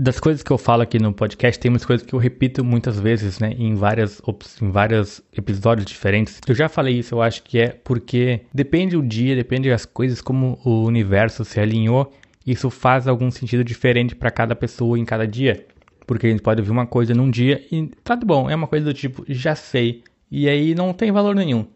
Das 0.00 0.20
coisas 0.20 0.44
que 0.44 0.52
eu 0.52 0.56
falo 0.56 0.82
aqui 0.82 0.96
no 0.96 1.12
podcast, 1.12 1.58
tem 1.58 1.68
umas 1.68 1.84
coisas 1.84 2.06
que 2.06 2.14
eu 2.14 2.20
repito 2.20 2.64
muitas 2.64 3.00
vezes, 3.00 3.40
né? 3.40 3.52
Em 3.58 3.74
várias 3.74 4.22
em 4.62 4.70
vários 4.70 5.20
episódios 5.36 5.84
diferentes. 5.84 6.40
Eu 6.46 6.54
já 6.54 6.68
falei 6.68 7.00
isso, 7.00 7.16
eu 7.16 7.20
acho 7.20 7.42
que 7.42 7.58
é 7.58 7.70
porque 7.70 8.42
depende 8.54 8.96
o 8.96 9.02
dia, 9.02 9.34
depende 9.34 9.68
das 9.68 9.84
coisas, 9.84 10.20
como 10.20 10.56
o 10.64 10.84
universo 10.84 11.44
se 11.44 11.58
alinhou. 11.58 12.12
Isso 12.46 12.70
faz 12.70 13.08
algum 13.08 13.28
sentido 13.28 13.64
diferente 13.64 14.14
para 14.14 14.30
cada 14.30 14.54
pessoa 14.54 14.96
em 14.96 15.04
cada 15.04 15.26
dia. 15.26 15.66
Porque 16.06 16.28
a 16.28 16.30
gente 16.30 16.42
pode 16.42 16.60
ouvir 16.60 16.70
uma 16.70 16.86
coisa 16.86 17.12
num 17.12 17.28
dia 17.28 17.66
e 17.68 17.88
tá 18.04 18.14
bom, 18.14 18.48
é 18.48 18.54
uma 18.54 18.68
coisa 18.68 18.84
do 18.84 18.94
tipo, 18.94 19.24
já 19.26 19.56
sei. 19.56 20.04
E 20.30 20.48
aí 20.48 20.76
não 20.76 20.92
tem 20.92 21.10
valor 21.10 21.34
nenhum. 21.34 21.66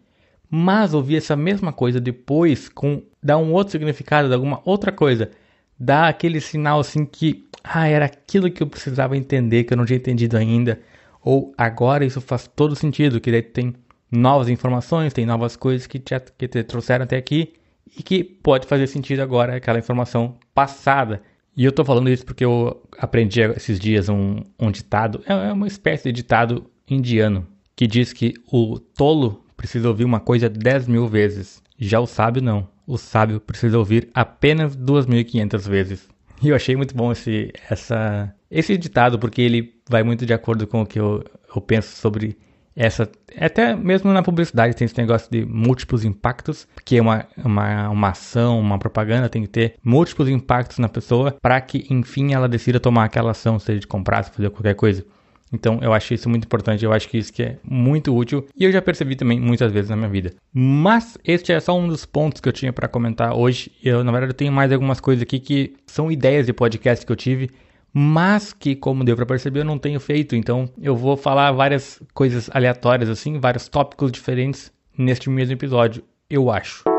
Mas 0.48 0.94
ouvir 0.94 1.16
essa 1.16 1.34
mesma 1.34 1.72
coisa 1.72 2.00
depois 2.00 2.68
com 2.68 3.02
dá 3.20 3.36
um 3.36 3.52
outro 3.52 3.72
significado, 3.72 4.28
dá 4.28 4.36
alguma 4.36 4.60
outra 4.64 4.92
coisa, 4.92 5.28
dá 5.76 6.06
aquele 6.06 6.40
sinal 6.40 6.78
assim 6.78 7.04
que 7.04 7.50
ah, 7.64 7.86
era 7.86 8.06
aquilo 8.06 8.50
que 8.50 8.62
eu 8.62 8.66
precisava 8.66 9.16
entender 9.16 9.64
que 9.64 9.72
eu 9.72 9.76
não 9.76 9.84
tinha 9.84 9.96
entendido 9.96 10.36
ainda, 10.36 10.80
ou 11.22 11.54
agora 11.56 12.04
isso 12.04 12.20
faz 12.20 12.46
todo 12.48 12.74
sentido, 12.74 13.20
que 13.20 13.30
daí 13.30 13.42
tem 13.42 13.74
novas 14.10 14.48
informações, 14.48 15.12
tem 15.12 15.24
novas 15.24 15.56
coisas 15.56 15.86
que 15.86 15.98
te, 15.98 16.14
que 16.36 16.48
te 16.48 16.62
trouxeram 16.62 17.04
até 17.04 17.16
aqui 17.16 17.54
e 17.96 18.02
que 18.02 18.22
pode 18.22 18.66
fazer 18.66 18.86
sentido 18.86 19.20
agora 19.20 19.56
aquela 19.56 19.78
informação 19.78 20.36
passada. 20.54 21.22
E 21.56 21.64
eu 21.64 21.72
tô 21.72 21.84
falando 21.84 22.10
isso 22.10 22.24
porque 22.24 22.44
eu 22.44 22.82
aprendi 22.98 23.40
esses 23.40 23.78
dias 23.78 24.08
um, 24.08 24.42
um 24.58 24.70
ditado, 24.70 25.22
é, 25.26 25.32
é 25.32 25.52
uma 25.52 25.66
espécie 25.66 26.04
de 26.04 26.12
ditado 26.12 26.70
indiano, 26.88 27.46
que 27.76 27.86
diz 27.86 28.12
que 28.12 28.34
o 28.50 28.78
tolo 28.78 29.44
precisa 29.56 29.88
ouvir 29.88 30.04
uma 30.04 30.20
coisa 30.20 30.48
10 30.48 30.88
mil 30.88 31.06
vezes, 31.06 31.62
já 31.78 32.00
o 32.00 32.06
sábio 32.06 32.42
não. 32.42 32.68
O 32.86 32.98
sábio 32.98 33.40
precisa 33.40 33.78
ouvir 33.78 34.08
apenas 34.12 34.76
2.500 34.76 35.68
vezes. 35.68 36.08
E 36.42 36.48
eu 36.48 36.56
achei 36.56 36.74
muito 36.74 36.94
bom 36.94 37.12
esse, 37.12 37.52
essa, 37.70 38.34
esse 38.50 38.76
ditado, 38.76 39.18
porque 39.18 39.40
ele 39.40 39.74
vai 39.88 40.02
muito 40.02 40.26
de 40.26 40.34
acordo 40.34 40.66
com 40.66 40.82
o 40.82 40.86
que 40.86 40.98
eu, 40.98 41.24
eu 41.54 41.62
penso 41.62 41.96
sobre 41.96 42.36
essa. 42.74 43.08
Até 43.38 43.76
mesmo 43.76 44.12
na 44.12 44.22
publicidade 44.22 44.74
tem 44.74 44.86
esse 44.86 44.98
negócio 44.98 45.30
de 45.30 45.44
múltiplos 45.44 46.04
impactos, 46.04 46.66
que 46.84 46.96
é 46.96 47.00
uma, 47.00 47.26
uma, 47.36 47.88
uma 47.90 48.08
ação, 48.08 48.58
uma 48.58 48.78
propaganda, 48.78 49.28
tem 49.28 49.42
que 49.42 49.48
ter 49.48 49.74
múltiplos 49.84 50.28
impactos 50.28 50.78
na 50.78 50.88
pessoa 50.88 51.36
para 51.40 51.60
que, 51.60 51.86
enfim, 51.90 52.32
ela 52.32 52.48
decida 52.48 52.80
tomar 52.80 53.04
aquela 53.04 53.30
ação, 53.30 53.58
seja 53.58 53.80
de 53.80 53.86
comprar, 53.86 54.24
se 54.24 54.30
fazer 54.30 54.50
qualquer 54.50 54.74
coisa. 54.74 55.04
Então 55.52 55.78
eu 55.82 55.92
acho 55.92 56.14
isso 56.14 56.28
muito 56.28 56.44
importante, 56.44 56.84
eu 56.84 56.92
acho 56.92 57.08
que 57.08 57.18
isso 57.18 57.32
que 57.32 57.42
é 57.42 57.56
muito 57.62 58.16
útil 58.16 58.46
e 58.56 58.64
eu 58.64 58.72
já 58.72 58.80
percebi 58.80 59.14
também 59.14 59.38
muitas 59.38 59.70
vezes 59.70 59.90
na 59.90 59.96
minha 59.96 60.08
vida. 60.08 60.32
Mas 60.52 61.18
este 61.24 61.52
é 61.52 61.60
só 61.60 61.78
um 61.78 61.86
dos 61.86 62.06
pontos 62.06 62.40
que 62.40 62.48
eu 62.48 62.52
tinha 62.52 62.72
para 62.72 62.88
comentar 62.88 63.36
hoje. 63.36 63.70
Eu 63.82 64.02
na 64.02 64.12
verdade 64.12 64.34
tenho 64.34 64.52
mais 64.52 64.72
algumas 64.72 65.00
coisas 65.00 65.22
aqui 65.22 65.38
que 65.38 65.74
são 65.86 66.10
ideias 66.10 66.46
de 66.46 66.52
podcast 66.52 67.04
que 67.04 67.12
eu 67.12 67.16
tive, 67.16 67.50
mas 67.92 68.52
que 68.52 68.74
como 68.74 69.04
deu 69.04 69.14
para 69.14 69.26
perceber 69.26 69.60
eu 69.60 69.64
não 69.64 69.78
tenho 69.78 70.00
feito. 70.00 70.34
Então 70.34 70.68
eu 70.80 70.96
vou 70.96 71.16
falar 71.16 71.52
várias 71.52 72.02
coisas 72.14 72.48
aleatórias 72.52 73.10
assim, 73.10 73.38
vários 73.38 73.68
tópicos 73.68 74.10
diferentes 74.10 74.72
neste 74.96 75.28
mesmo 75.28 75.52
episódio, 75.52 76.02
eu 76.28 76.50
acho. 76.50 76.91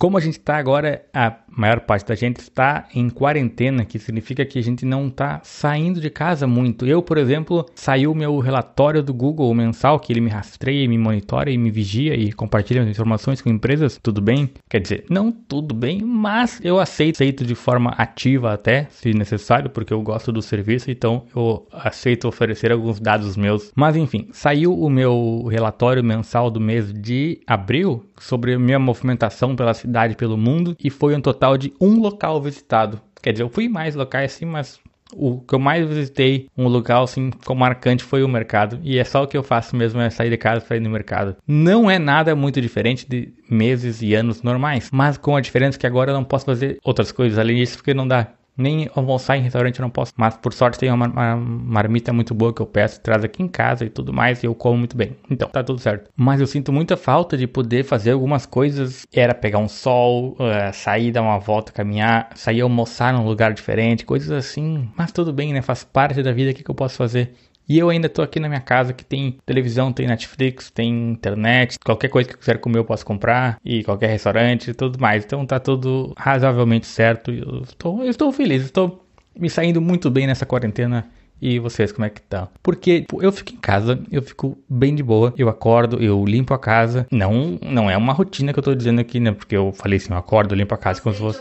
Como 0.00 0.16
a 0.16 0.20
gente 0.20 0.38
está 0.38 0.56
agora, 0.56 1.04
a 1.12 1.34
maior 1.48 1.80
parte 1.80 2.06
da 2.06 2.14
gente 2.14 2.38
está 2.38 2.86
em 2.94 3.10
quarentena, 3.10 3.84
que 3.84 3.98
significa 3.98 4.46
que 4.46 4.56
a 4.56 4.62
gente 4.62 4.86
não 4.86 5.08
está 5.08 5.40
saindo 5.42 6.00
de 6.00 6.08
casa 6.08 6.46
muito. 6.46 6.86
Eu, 6.86 7.02
por 7.02 7.18
exemplo, 7.18 7.66
saiu 7.74 8.14
meu 8.14 8.38
relatório 8.38 9.02
do 9.02 9.12
Google 9.12 9.52
mensal, 9.52 9.98
que 9.98 10.12
ele 10.12 10.20
me 10.20 10.30
rastreia, 10.30 10.88
me 10.88 10.96
monitora 10.96 11.50
e 11.50 11.58
me 11.58 11.68
vigia 11.68 12.14
e 12.14 12.32
compartilha 12.32 12.82
as 12.82 12.88
informações 12.88 13.42
com 13.42 13.50
empresas. 13.50 13.98
Tudo 14.00 14.22
bem? 14.22 14.48
Quer 14.70 14.80
dizer, 14.82 15.04
não 15.10 15.32
tudo 15.32 15.74
bem, 15.74 16.00
mas 16.00 16.60
eu 16.62 16.78
aceito, 16.78 17.16
aceito 17.16 17.44
de 17.44 17.56
forma 17.56 17.90
ativa 17.98 18.52
até, 18.52 18.86
se 18.90 19.12
necessário, 19.12 19.68
porque 19.68 19.92
eu 19.92 20.00
gosto 20.00 20.30
do 20.30 20.40
serviço, 20.40 20.92
então 20.92 21.24
eu 21.34 21.66
aceito 21.72 22.28
oferecer 22.28 22.70
alguns 22.70 23.00
dados 23.00 23.36
meus. 23.36 23.72
Mas 23.74 23.96
enfim, 23.96 24.28
saiu 24.30 24.78
o 24.78 24.88
meu 24.88 25.48
relatório 25.50 26.04
mensal 26.04 26.52
do 26.52 26.60
mês 26.60 26.92
de 26.92 27.40
abril 27.48 28.04
sobre 28.20 28.56
minha 28.58 28.78
movimentação 28.78 29.56
pela 29.56 29.74
cidade, 29.74 29.87
pelo 30.16 30.36
mundo, 30.36 30.76
e 30.82 30.90
foi 30.90 31.14
um 31.14 31.20
total 31.20 31.56
de 31.56 31.72
um 31.80 32.00
local 32.00 32.40
visitado. 32.40 33.00
Quer 33.22 33.32
dizer, 33.32 33.42
eu 33.42 33.48
fui 33.48 33.68
mais 33.68 33.94
locais 33.94 34.34
assim, 34.34 34.44
mas 34.44 34.80
o 35.14 35.40
que 35.40 35.54
eu 35.54 35.58
mais 35.58 35.88
visitei, 35.88 36.48
um 36.56 36.68
local 36.68 37.04
assim 37.04 37.30
marcante 37.56 38.04
foi 38.04 38.22
o 38.22 38.28
mercado. 38.28 38.78
E 38.82 38.98
é 38.98 39.04
só 39.04 39.22
o 39.22 39.26
que 39.26 39.36
eu 39.36 39.42
faço 39.42 39.74
mesmo, 39.74 40.00
é 40.00 40.10
sair 40.10 40.30
de 40.30 40.36
casa 40.36 40.60
para 40.60 40.76
ir 40.76 40.80
no 40.80 40.90
mercado. 40.90 41.36
Não 41.46 41.90
é 41.90 41.98
nada 41.98 42.34
muito 42.36 42.60
diferente 42.60 43.08
de 43.08 43.32
meses 43.48 44.02
e 44.02 44.14
anos 44.14 44.42
normais, 44.42 44.90
mas 44.92 45.16
com 45.16 45.36
a 45.36 45.40
diferença 45.40 45.78
que 45.78 45.86
agora 45.86 46.10
eu 46.10 46.14
não 46.14 46.24
posso 46.24 46.44
fazer 46.44 46.78
outras 46.84 47.10
coisas 47.10 47.38
além 47.38 47.56
disso 47.56 47.76
porque 47.76 47.94
não 47.94 48.06
dá 48.06 48.28
nem 48.58 48.90
almoçar 48.94 49.36
em 49.36 49.42
restaurante 49.42 49.78
eu 49.78 49.82
não 49.84 49.90
posso. 49.90 50.12
Mas 50.16 50.36
por 50.36 50.52
sorte 50.52 50.78
tem 50.78 50.90
uma, 50.90 51.06
uma, 51.06 51.36
marmita 51.36 52.12
muito 52.12 52.34
boa 52.34 52.52
que 52.52 52.60
eu 52.60 52.66
peço, 52.66 53.00
traz 53.00 53.24
aqui 53.24 53.42
em 53.42 53.48
casa 53.48 53.84
e 53.84 53.88
tudo 53.88 54.12
mais, 54.12 54.42
e 54.42 54.46
eu 54.46 54.54
como 54.54 54.76
muito 54.76 54.96
bem. 54.96 55.16
Então, 55.30 55.48
tá 55.48 55.62
tudo 55.62 55.80
certo. 55.80 56.10
Mas 56.16 56.40
eu 56.40 56.46
sinto 56.46 56.72
muita 56.72 56.96
falta 56.96 57.36
de 57.36 57.46
poder 57.46 57.84
fazer 57.84 58.10
algumas 58.10 58.44
coisas. 58.44 59.06
Era 59.14 59.34
pegar 59.34 59.58
um 59.58 59.68
sol, 59.68 60.32
uh, 60.32 60.72
sair, 60.72 61.12
dar 61.12 61.22
uma 61.22 61.38
volta, 61.38 61.72
caminhar, 61.72 62.30
sair 62.34 62.60
almoçar 62.60 63.12
num 63.12 63.24
lugar 63.24 63.52
diferente, 63.52 64.04
coisas 64.04 64.30
assim. 64.30 64.88
Mas 64.96 65.12
tudo 65.12 65.32
bem, 65.32 65.52
né? 65.52 65.62
Faz 65.62 65.84
parte 65.84 66.22
da 66.22 66.32
vida, 66.32 66.50
o 66.50 66.54
que, 66.54 66.64
que 66.64 66.70
eu 66.70 66.74
posso 66.74 66.96
fazer? 66.96 67.32
E 67.68 67.78
eu 67.78 67.90
ainda 67.90 68.08
tô 68.08 68.22
aqui 68.22 68.40
na 68.40 68.48
minha 68.48 68.60
casa 68.60 68.94
que 68.94 69.04
tem 69.04 69.38
televisão, 69.44 69.92
tem 69.92 70.06
Netflix, 70.06 70.70
tem 70.70 71.10
internet, 71.10 71.78
qualquer 71.84 72.08
coisa 72.08 72.28
que 72.28 72.34
eu 72.34 72.38
quiser 72.38 72.58
comer 72.58 72.78
eu 72.78 72.84
posso 72.84 73.04
comprar, 73.04 73.60
e 73.62 73.84
qualquer 73.84 74.08
restaurante 74.08 74.70
e 74.70 74.74
tudo 74.74 74.98
mais. 74.98 75.24
Então 75.24 75.44
tá 75.44 75.60
tudo 75.60 76.14
razoavelmente 76.16 76.86
certo. 76.86 77.30
Eu 77.30 77.62
estou, 77.62 78.02
eu 78.02 78.10
estou 78.10 78.32
feliz, 78.32 78.62
estou 78.64 79.04
me 79.38 79.50
saindo 79.50 79.80
muito 79.82 80.10
bem 80.10 80.26
nessa 80.26 80.46
quarentena. 80.46 81.06
E 81.40 81.60
vocês, 81.60 81.92
como 81.92 82.04
é 82.04 82.10
que 82.10 82.20
tá? 82.20 82.48
Porque 82.62 83.04
eu 83.20 83.30
fico 83.30 83.52
em 83.52 83.58
casa, 83.58 84.00
eu 84.10 84.20
fico 84.20 84.58
bem 84.68 84.92
de 84.92 85.04
boa, 85.04 85.32
eu 85.38 85.48
acordo, 85.48 86.02
eu 86.02 86.24
limpo 86.24 86.52
a 86.52 86.58
casa. 86.58 87.06
Não, 87.12 87.56
não 87.62 87.88
é 87.88 87.96
uma 87.96 88.12
rotina 88.12 88.52
que 88.52 88.58
eu 88.58 88.62
tô 88.62 88.74
dizendo 88.74 89.00
aqui, 89.00 89.20
né? 89.20 89.30
Porque 89.30 89.56
eu 89.56 89.72
falei 89.72 89.98
assim, 89.98 90.12
eu 90.12 90.18
acordo, 90.18 90.54
eu 90.54 90.58
limpo 90.58 90.74
a 90.74 90.78
casa 90.78 91.00
como 91.00 91.14
se 91.14 91.20
fosse. 91.20 91.40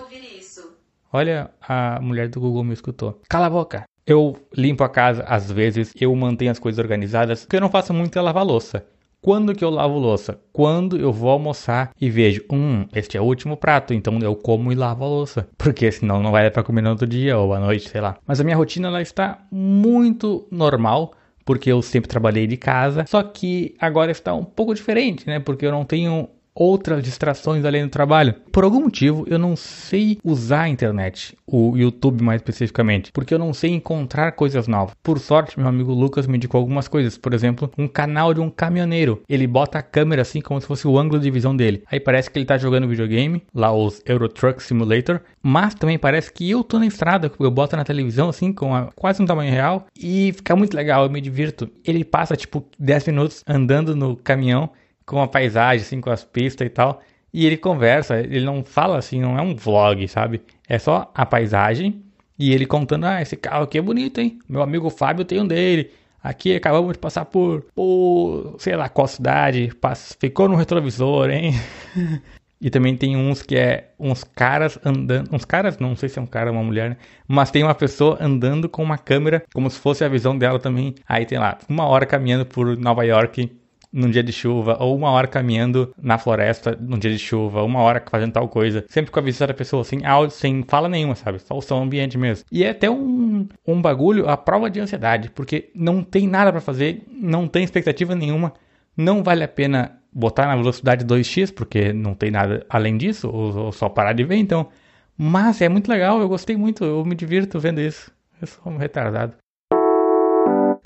Olha, 1.11 1.49
a 1.67 1.99
mulher 1.99 2.27
do 2.27 2.39
Google 2.39 2.63
me 2.63 2.73
escutou. 2.73 3.19
Cala 3.27 3.47
a 3.47 3.49
boca. 3.49 3.85
Eu 4.07 4.37
limpo 4.55 4.85
a 4.85 4.89
casa 4.89 5.23
às 5.27 5.51
vezes, 5.51 5.93
eu 5.99 6.15
mantenho 6.15 6.49
as 6.49 6.59
coisas 6.59 6.79
organizadas, 6.79 7.41
porque 7.41 7.57
eu 7.57 7.61
não 7.61 7.69
faço 7.69 7.93
muito 7.93 8.17
é 8.17 8.21
lavar 8.21 8.45
louça. 8.45 8.85
Quando 9.19 9.53
que 9.53 9.65
eu 9.65 9.69
lavo 9.69 9.97
louça? 9.97 10.39
Quando 10.53 10.95
eu 10.95 11.11
vou 11.11 11.31
almoçar 11.31 11.91
e 11.99 12.09
vejo, 12.09 12.45
hum, 12.49 12.85
este 12.93 13.17
é 13.17 13.21
o 13.21 13.25
último 13.25 13.57
prato, 13.57 13.93
então 13.93 14.17
eu 14.19 14.33
como 14.35 14.71
e 14.71 14.75
lavo 14.75 15.03
a 15.03 15.07
louça. 15.07 15.49
Porque 15.57 15.91
senão 15.91 16.23
não 16.23 16.31
vai 16.31 16.43
dar 16.43 16.51
pra 16.51 16.63
comer 16.63 16.81
no 16.81 16.91
outro 16.91 17.05
dia 17.05 17.37
ou 17.37 17.53
à 17.53 17.59
noite, 17.59 17.89
sei 17.89 17.99
lá. 17.99 18.15
Mas 18.25 18.39
a 18.39 18.43
minha 18.45 18.55
rotina 18.55 18.87
ela 18.87 19.01
está 19.01 19.45
muito 19.51 20.47
normal, 20.49 21.13
porque 21.43 21.69
eu 21.69 21.81
sempre 21.81 22.07
trabalhei 22.07 22.47
de 22.47 22.55
casa. 22.55 23.05
Só 23.07 23.21
que 23.23 23.75
agora 23.79 24.11
está 24.11 24.33
um 24.33 24.45
pouco 24.45 24.73
diferente, 24.73 25.27
né? 25.27 25.39
Porque 25.39 25.65
eu 25.65 25.71
não 25.71 25.83
tenho 25.83 26.29
outras 26.57 27.03
distrações 27.03 27.63
além 27.63 27.83
do 27.83 27.89
trabalho. 27.89 28.33
Por 28.51 28.63
algum 28.63 28.81
motivo, 28.81 29.25
eu 29.29 29.37
não 29.37 29.55
sei 29.55 30.17
usar 30.23 30.61
a 30.61 30.69
internet, 30.69 31.37
o 31.45 31.77
YouTube 31.77 32.23
mais 32.23 32.41
especificamente, 32.41 33.11
porque 33.11 33.33
eu 33.33 33.39
não 33.39 33.53
sei 33.53 33.71
encontrar 33.71 34.31
coisas 34.31 34.67
novas. 34.67 34.95
Por 35.03 35.19
sorte, 35.19 35.59
meu 35.59 35.67
amigo 35.67 35.93
Lucas 35.93 36.25
me 36.25 36.37
indicou 36.37 36.59
algumas 36.59 36.87
coisas, 36.87 37.17
por 37.17 37.33
exemplo, 37.33 37.71
um 37.77 37.87
canal 37.87 38.33
de 38.33 38.41
um 38.41 38.49
caminhoneiro. 38.49 39.21
Ele 39.29 39.45
bota 39.45 39.77
a 39.77 39.83
câmera 39.83 40.23
assim 40.23 40.41
como 40.41 40.59
se 40.59 40.65
fosse 40.65 40.87
o 40.87 40.97
ângulo 40.97 41.21
de 41.21 41.29
visão 41.29 41.55
dele. 41.55 41.83
Aí 41.91 41.99
parece 41.99 42.31
que 42.31 42.39
ele 42.39 42.45
tá 42.45 42.57
jogando 42.57 42.87
videogame, 42.87 43.43
lá 43.53 43.71
os 43.71 44.01
Euro 44.05 44.27
Truck 44.27 44.63
Simulator, 44.63 45.21
mas 45.43 45.75
também 45.75 45.99
parece 45.99 46.33
que 46.33 46.49
eu 46.49 46.63
tô 46.63 46.79
na 46.79 46.87
estrada, 46.87 47.31
eu 47.39 47.51
boto 47.51 47.77
na 47.77 47.83
televisão 47.83 48.29
assim 48.29 48.51
com 48.51 48.73
a, 48.73 48.89
quase 48.95 49.21
um 49.21 49.25
tamanho 49.25 49.51
real 49.51 49.85
e 49.97 50.33
fica 50.33 50.55
muito 50.55 50.75
legal, 50.75 51.03
eu 51.03 51.09
me 51.09 51.21
divirto. 51.21 51.69
Ele 51.85 52.03
passa 52.03 52.35
tipo 52.35 52.65
10 52.79 53.07
minutos 53.07 53.43
andando 53.47 53.95
no 53.95 54.15
caminhão 54.15 54.71
com 55.07 55.21
a 55.21 55.27
paisagem, 55.27 55.81
assim, 55.81 56.01
com 56.01 56.11
as 56.11 56.23
pistas 56.23 56.67
e 56.67 56.69
tal. 56.69 57.01
E 57.33 57.45
ele 57.45 57.57
conversa, 57.57 58.19
ele 58.19 58.45
não 58.45 58.63
fala 58.63 58.97
assim, 58.97 59.21
não 59.21 59.37
é 59.37 59.41
um 59.41 59.55
vlog, 59.55 60.07
sabe? 60.07 60.41
É 60.67 60.77
só 60.77 61.09
a 61.15 61.25
paisagem 61.25 62.03
e 62.37 62.53
ele 62.53 62.65
contando, 62.65 63.05
ah, 63.05 63.21
esse 63.21 63.35
carro 63.35 63.63
aqui 63.63 63.77
é 63.77 63.81
bonito, 63.81 64.19
hein? 64.19 64.37
Meu 64.47 64.61
amigo 64.61 64.89
Fábio 64.89 65.25
tem 65.25 65.41
um 65.41 65.47
dele. 65.47 65.91
Aqui 66.21 66.55
acabamos 66.55 66.93
de 66.93 66.99
passar 66.99 67.25
por, 67.25 67.61
por 67.73 68.55
sei 68.59 68.75
lá, 68.75 68.89
qual 68.89 69.07
cidade, 69.07 69.71
ficou 70.19 70.49
no 70.49 70.55
retrovisor, 70.55 71.29
hein? 71.29 71.53
e 72.59 72.69
também 72.69 72.97
tem 72.97 73.15
uns 73.15 73.41
que 73.41 73.55
é 73.55 73.91
uns 73.97 74.23
caras 74.23 74.77
andando, 74.83 75.33
uns 75.33 75.45
caras, 75.45 75.77
não 75.77 75.95
sei 75.95 76.09
se 76.09 76.19
é 76.19 76.21
um 76.21 76.25
cara 76.25 76.49
ou 76.49 76.57
uma 76.57 76.63
mulher, 76.63 76.89
né? 76.89 76.97
mas 77.27 77.51
tem 77.51 77.63
uma 77.63 77.75
pessoa 77.75 78.17
andando 78.19 78.67
com 78.67 78.83
uma 78.83 78.97
câmera, 78.97 79.43
como 79.53 79.69
se 79.69 79.79
fosse 79.79 80.03
a 80.03 80.09
visão 80.09 80.37
dela 80.37 80.59
também. 80.59 80.95
Aí 81.07 81.25
tem 81.25 81.37
lá, 81.37 81.57
uma 81.69 81.85
hora 81.85 82.05
caminhando 82.05 82.45
por 82.45 82.75
Nova 82.75 83.05
York 83.05 83.49
num 83.97 84.11
dia 84.11 84.21
de 84.21 84.31
chuva, 84.31 84.77
ou 84.79 84.95
uma 84.95 85.09
hora 85.09 85.27
caminhando 85.27 85.91
na 85.99 86.19
floresta 86.19 86.77
num 86.79 86.99
dia 86.99 87.09
de 87.09 87.17
chuva, 87.17 87.63
uma 87.63 87.79
hora 87.81 88.03
fazendo 88.07 88.31
tal 88.31 88.47
coisa, 88.47 88.85
sempre 88.87 89.11
com 89.11 89.19
a 89.19 89.23
visita 89.23 89.47
da 89.47 89.53
pessoa, 89.55 89.83
sem 89.83 90.05
áudio, 90.05 90.35
sem 90.35 90.63
fala 90.63 90.87
nenhuma, 90.87 91.15
sabe? 91.15 91.39
Só 91.39 91.57
o 91.57 91.61
som 91.61 91.81
ambiente 91.81 92.15
mesmo. 92.15 92.45
E 92.51 92.63
é 92.63 92.69
até 92.69 92.87
um, 92.89 93.47
um 93.65 93.81
bagulho, 93.81 94.29
a 94.29 94.37
prova 94.37 94.69
de 94.69 94.79
ansiedade, 94.79 95.31
porque 95.31 95.71
não 95.73 96.03
tem 96.03 96.27
nada 96.27 96.51
para 96.51 96.61
fazer, 96.61 97.03
não 97.11 97.47
tem 97.47 97.63
expectativa 97.63 98.13
nenhuma, 98.13 98.53
não 98.95 99.23
vale 99.23 99.43
a 99.43 99.47
pena 99.47 99.97
botar 100.13 100.45
na 100.45 100.55
velocidade 100.55 101.03
2x, 101.03 101.51
porque 101.51 101.91
não 101.91 102.13
tem 102.13 102.29
nada 102.29 102.63
além 102.69 102.97
disso, 102.97 103.27
ou, 103.29 103.57
ou 103.57 103.71
só 103.71 103.89
parar 103.89 104.13
de 104.13 104.23
ver, 104.23 104.37
então. 104.37 104.69
Mas 105.17 105.59
é 105.59 105.67
muito 105.67 105.89
legal, 105.89 106.21
eu 106.21 106.29
gostei 106.29 106.55
muito, 106.55 106.85
eu 106.85 107.03
me 107.03 107.15
divirto 107.15 107.59
vendo 107.59 107.81
isso. 107.81 108.11
Eu 108.39 108.45
sou 108.45 108.71
um 108.71 108.77
retardado. 108.77 109.33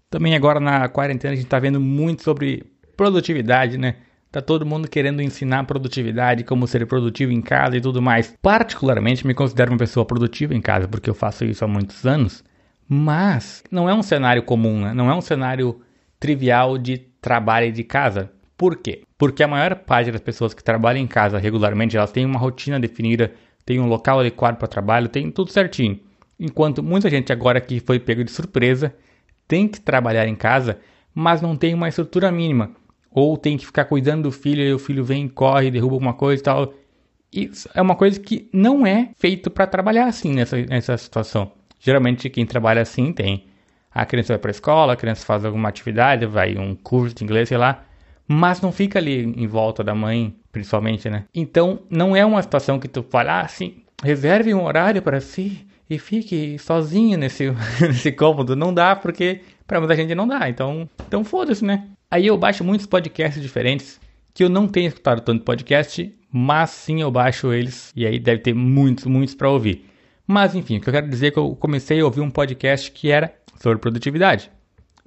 Também 0.09 0.35
agora 0.35 0.59
na 0.59 0.87
quarentena 0.87 1.33
a 1.33 1.35
gente 1.35 1.47
tá 1.47 1.59
vendo 1.59 1.79
muito 1.79 2.23
sobre 2.23 2.70
produtividade, 2.95 3.77
né? 3.77 3.95
Tá 4.31 4.41
todo 4.41 4.65
mundo 4.65 4.87
querendo 4.87 5.21
ensinar 5.21 5.65
produtividade, 5.65 6.45
como 6.45 6.65
ser 6.65 6.85
produtivo 6.87 7.33
em 7.33 7.41
casa 7.41 7.75
e 7.75 7.81
tudo 7.81 8.01
mais. 8.01 8.33
Particularmente 8.41 9.27
me 9.27 9.33
considero 9.33 9.71
uma 9.71 9.77
pessoa 9.77 10.05
produtiva 10.05 10.55
em 10.55 10.61
casa, 10.61 10.87
porque 10.87 11.09
eu 11.09 11.13
faço 11.13 11.43
isso 11.43 11.65
há 11.65 11.67
muitos 11.67 12.05
anos. 12.05 12.43
Mas 12.87 13.63
não 13.69 13.89
é 13.89 13.93
um 13.93 14.01
cenário 14.01 14.43
comum, 14.43 14.81
né? 14.81 14.93
Não 14.93 15.09
é 15.09 15.15
um 15.15 15.21
cenário 15.21 15.81
trivial 16.19 16.77
de 16.77 16.97
trabalho 17.19 17.71
de 17.71 17.83
casa. 17.83 18.31
Por 18.57 18.77
quê? 18.77 19.03
Porque 19.17 19.43
a 19.43 19.47
maior 19.47 19.75
parte 19.75 20.11
das 20.11 20.21
pessoas 20.21 20.53
que 20.53 20.63
trabalham 20.63 21.01
em 21.01 21.07
casa 21.07 21.37
regularmente, 21.37 21.97
elas 21.97 22.11
têm 22.11 22.25
uma 22.25 22.39
rotina 22.39 22.79
definida, 22.79 23.33
tem 23.65 23.79
um 23.79 23.87
local 23.87 24.19
adequado 24.19 24.57
para 24.57 24.67
trabalho, 24.67 25.09
tem 25.09 25.29
tudo 25.29 25.51
certinho. 25.51 25.99
Enquanto 26.39 26.81
muita 26.81 27.09
gente 27.09 27.33
agora 27.33 27.59
que 27.59 27.79
foi 27.79 27.99
pego 27.99 28.23
de 28.23 28.31
surpresa 28.31 28.93
tem 29.47 29.67
que 29.67 29.81
trabalhar 29.81 30.27
em 30.27 30.35
casa, 30.35 30.79
mas 31.13 31.41
não 31.41 31.55
tem 31.55 31.73
uma 31.73 31.89
estrutura 31.89 32.31
mínima. 32.31 32.71
Ou 33.11 33.37
tem 33.37 33.57
que 33.57 33.65
ficar 33.65 33.85
cuidando 33.85 34.23
do 34.23 34.31
filho 34.31 34.63
e 34.63 34.73
o 34.73 34.79
filho 34.79 35.03
vem, 35.03 35.27
corre, 35.27 35.69
derruba 35.69 35.95
alguma 35.95 36.13
coisa 36.13 36.41
e 36.41 36.43
tal. 36.43 36.73
Isso 37.31 37.69
é 37.73 37.81
uma 37.81 37.95
coisa 37.95 38.19
que 38.19 38.49
não 38.53 38.85
é 38.85 39.09
feito 39.17 39.49
para 39.49 39.67
trabalhar 39.67 40.05
assim 40.05 40.33
nessa, 40.33 40.57
nessa 40.57 40.97
situação. 40.97 41.51
Geralmente 41.79 42.29
quem 42.29 42.45
trabalha 42.45 42.81
assim 42.81 43.11
tem 43.11 43.45
a 43.93 44.05
criança 44.05 44.33
vai 44.33 44.39
para 44.39 44.49
a 44.49 44.51
escola, 44.51 44.93
a 44.93 44.95
criança 44.95 45.25
faz 45.25 45.43
alguma 45.43 45.69
atividade, 45.69 46.25
vai 46.25 46.57
um 46.57 46.75
curso 46.75 47.15
de 47.15 47.23
inglês, 47.23 47.49
sei 47.49 47.57
lá, 47.57 47.83
mas 48.27 48.61
não 48.61 48.71
fica 48.71 48.97
ali 48.97 49.23
em 49.23 49.47
volta 49.47 49.83
da 49.83 49.93
mãe, 49.93 50.33
principalmente, 50.51 51.09
né? 51.09 51.25
Então, 51.35 51.81
não 51.89 52.15
é 52.15 52.25
uma 52.25 52.41
situação 52.41 52.79
que 52.79 52.87
tu 52.87 53.03
fala, 53.03 53.33
ah, 53.33 53.41
assim, 53.41 53.83
reserve 54.01 54.53
um 54.53 54.63
horário 54.63 55.01
para 55.01 55.19
si 55.19 55.67
e 55.89 55.99
fique 55.99 56.57
sozinho 56.57 57.17
nesse, 57.17 57.51
nesse 57.81 58.11
cômodo. 58.13 58.55
Não 58.55 58.73
dá, 58.73 58.95
porque 58.95 59.41
para 59.67 59.79
muita 59.79 59.95
gente 59.95 60.15
não 60.15 60.27
dá. 60.27 60.49
Então, 60.49 60.89
então 61.05 61.25
foda-se, 61.25 61.65
né? 61.65 61.89
Aí 62.11 62.27
eu 62.27 62.37
baixo 62.37 62.61
muitos 62.61 62.85
podcasts 62.85 63.41
diferentes, 63.41 63.97
que 64.33 64.43
eu 64.43 64.49
não 64.49 64.67
tenho 64.67 64.89
escutado 64.89 65.21
tanto 65.21 65.45
podcast, 65.45 66.13
mas 66.29 66.69
sim 66.71 67.01
eu 67.01 67.09
baixo 67.09 67.53
eles, 67.53 67.89
e 67.95 68.05
aí 68.05 68.19
deve 68.19 68.41
ter 68.41 68.53
muitos, 68.53 69.05
muitos 69.05 69.33
para 69.33 69.49
ouvir. 69.49 69.85
Mas 70.27 70.53
enfim, 70.53 70.77
o 70.77 70.81
que 70.81 70.89
eu 70.89 70.93
quero 70.93 71.07
dizer 71.07 71.27
é 71.27 71.31
que 71.31 71.39
eu 71.39 71.55
comecei 71.55 72.01
a 72.01 72.05
ouvir 72.05 72.19
um 72.19 72.29
podcast 72.29 72.91
que 72.91 73.09
era 73.09 73.33
sobre 73.61 73.79
produtividade. 73.79 74.51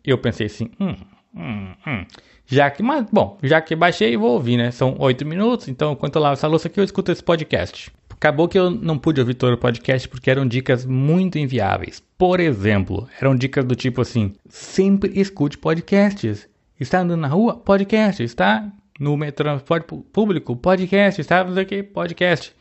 Eu 0.02 0.16
pensei 0.16 0.46
assim, 0.46 0.70
hum, 0.80 0.96
hum, 1.36 1.74
hum. 1.86 2.06
Já 2.46 2.70
que, 2.70 2.82
mas, 2.82 3.06
bom, 3.12 3.38
já 3.42 3.60
que 3.60 3.76
baixei, 3.76 4.16
vou 4.16 4.32
ouvir, 4.32 4.56
né? 4.56 4.70
São 4.70 4.96
oito 4.98 5.26
minutos, 5.26 5.68
então 5.68 5.92
enquanto 5.92 6.16
eu 6.16 6.22
lavo 6.22 6.32
essa 6.32 6.48
louça 6.48 6.68
aqui, 6.68 6.80
eu 6.80 6.84
escuto 6.84 7.12
esse 7.12 7.22
podcast. 7.22 7.92
Acabou 8.10 8.48
que 8.48 8.58
eu 8.58 8.70
não 8.70 8.96
pude 8.96 9.20
ouvir 9.20 9.34
todo 9.34 9.52
o 9.52 9.58
podcast 9.58 10.08
porque 10.08 10.30
eram 10.30 10.46
dicas 10.46 10.86
muito 10.86 11.38
inviáveis. 11.38 12.02
Por 12.16 12.40
exemplo, 12.40 13.06
eram 13.20 13.36
dicas 13.36 13.62
do 13.64 13.76
tipo 13.76 14.00
assim: 14.00 14.32
sempre 14.48 15.12
escute 15.14 15.58
podcasts. 15.58 16.48
Está 16.78 16.98
andando 16.98 17.20
na 17.20 17.28
rua? 17.28 17.56
Podcast. 17.56 18.20
Está 18.20 18.68
no 18.98 19.16
transporte 19.30 19.86
público? 20.12 20.56
Podcast. 20.56 21.20
Está 21.20 21.44
no 21.44 21.64
que? 21.64 21.84
Podcast. 21.84 22.52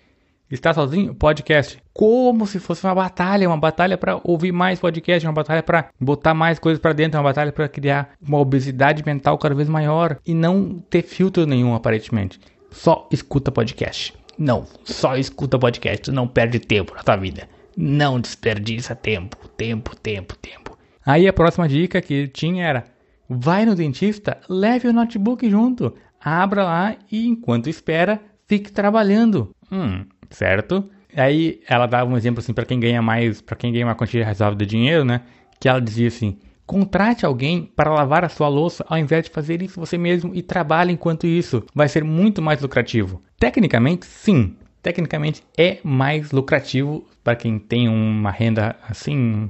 Está 0.51 0.71
sozinho? 0.71 1.15
Podcast. 1.15 1.81
Como 1.91 2.45
se 2.45 2.59
fosse 2.59 2.85
uma 2.85 2.93
batalha, 2.93 3.49
uma 3.49 3.57
batalha 3.57 3.97
para 3.97 4.21
ouvir 4.23 4.51
mais 4.51 4.79
podcast, 4.79 5.25
uma 5.25 5.33
batalha 5.33 5.63
para 5.63 5.89
botar 5.99 6.35
mais 6.35 6.59
coisas 6.59 6.79
para 6.79 6.93
dentro, 6.93 7.17
uma 7.17 7.23
batalha 7.23 7.51
para 7.51 7.67
criar 7.67 8.11
uma 8.21 8.37
obesidade 8.37 9.03
mental 9.03 9.35
cada 9.39 9.55
vez 9.55 9.67
maior 9.67 10.19
e 10.23 10.35
não 10.35 10.77
ter 10.91 11.01
filtro 11.01 11.47
nenhum 11.47 11.73
aparentemente. 11.73 12.39
Só 12.69 13.07
escuta 13.11 13.51
podcast. 13.51 14.13
Não, 14.37 14.67
só 14.83 15.17
escuta 15.17 15.57
podcast, 15.57 16.11
não 16.11 16.27
perde 16.27 16.59
tempo 16.59 16.93
na 16.93 17.01
tua 17.01 17.15
vida. 17.15 17.49
Não 17.75 18.19
desperdiça 18.19 18.95
tempo, 18.95 19.47
tempo, 19.57 19.95
tempo, 19.95 20.35
tempo. 20.35 20.77
Aí 21.03 21.27
a 21.27 21.33
próxima 21.33 21.67
dica 21.67 21.99
que 21.99 22.27
tinha 22.27 22.63
era: 22.63 22.92
vai 23.39 23.65
no 23.65 23.75
dentista, 23.75 24.39
leve 24.49 24.87
o 24.87 24.93
notebook 24.93 25.49
junto, 25.49 25.93
abra 26.19 26.63
lá 26.63 26.95
e 27.11 27.27
enquanto 27.27 27.69
espera, 27.69 28.19
fique 28.47 28.71
trabalhando. 28.71 29.53
Hum, 29.71 30.05
certo? 30.29 30.89
Aí 31.15 31.61
ela 31.67 31.85
dava 31.85 32.09
um 32.11 32.17
exemplo 32.17 32.39
assim 32.39 32.53
para 32.53 32.65
quem 32.65 32.79
ganha 32.79 33.01
mais, 33.01 33.41
para 33.41 33.55
quem 33.55 33.71
ganha 33.71 33.85
uma 33.85 33.95
quantia 33.95 34.25
razoável 34.25 34.57
de 34.57 34.65
dinheiro, 34.65 35.05
né? 35.05 35.21
Que 35.59 35.69
ela 35.69 35.79
dizia 35.79 36.07
assim: 36.07 36.37
Contrate 36.65 37.25
alguém 37.25 37.65
para 37.75 37.93
lavar 37.93 38.23
a 38.23 38.29
sua 38.29 38.47
louça 38.47 38.85
ao 38.87 38.97
invés 38.97 39.25
de 39.25 39.31
fazer 39.31 39.61
isso 39.61 39.79
você 39.79 39.97
mesmo 39.97 40.33
e 40.33 40.41
trabalhe 40.41 40.93
enquanto 40.93 41.27
isso. 41.27 41.63
Vai 41.75 41.89
ser 41.89 42.03
muito 42.03 42.41
mais 42.41 42.61
lucrativo. 42.61 43.21
Tecnicamente, 43.37 44.05
sim. 44.05 44.55
Tecnicamente 44.81 45.43
é 45.57 45.79
mais 45.83 46.31
lucrativo 46.31 47.05
para 47.23 47.35
quem 47.35 47.59
tem 47.59 47.87
uma 47.87 48.31
renda 48.31 48.75
assim 48.87 49.49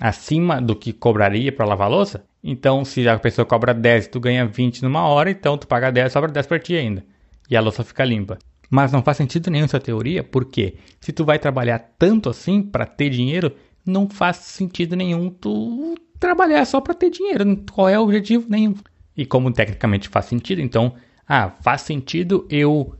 acima 0.00 0.60
do 0.60 0.74
que 0.74 0.92
cobraria 0.92 1.52
para 1.52 1.66
lavar 1.66 1.90
louça. 1.90 2.24
Então, 2.46 2.84
se 2.84 3.08
a 3.08 3.18
pessoa 3.18 3.46
cobra 3.46 3.72
10 3.72 4.04
e 4.04 4.10
tu 4.10 4.20
ganha 4.20 4.44
20 4.44 4.82
numa 4.82 5.08
hora, 5.08 5.30
então 5.30 5.56
tu 5.56 5.66
paga 5.66 5.90
10, 5.90 6.12
sobra 6.12 6.30
10 6.30 6.46
para 6.46 6.58
ti 6.58 6.76
ainda. 6.76 7.02
E 7.48 7.56
a 7.56 7.60
louça 7.60 7.82
fica 7.82 8.04
limpa. 8.04 8.38
Mas 8.68 8.92
não 8.92 9.02
faz 9.02 9.16
sentido 9.16 9.50
nenhum 9.50 9.64
essa 9.64 9.80
teoria, 9.80 10.22
porque 10.22 10.74
se 11.00 11.10
tu 11.10 11.24
vai 11.24 11.38
trabalhar 11.38 11.78
tanto 11.98 12.28
assim 12.28 12.60
para 12.60 12.84
ter 12.84 13.08
dinheiro, 13.08 13.50
não 13.86 14.10
faz 14.10 14.36
sentido 14.36 14.94
nenhum 14.94 15.30
tu 15.30 15.94
trabalhar 16.20 16.66
só 16.66 16.82
para 16.82 16.92
ter 16.92 17.08
dinheiro. 17.08 17.64
Qual 17.72 17.88
é 17.88 17.98
o 17.98 18.02
objetivo? 18.02 18.44
Nenhum. 18.46 18.74
E 19.16 19.24
como 19.24 19.50
tecnicamente 19.50 20.10
faz 20.10 20.26
sentido, 20.26 20.60
então, 20.60 20.94
ah, 21.26 21.50
faz 21.62 21.80
sentido 21.80 22.46
eu 22.50 22.94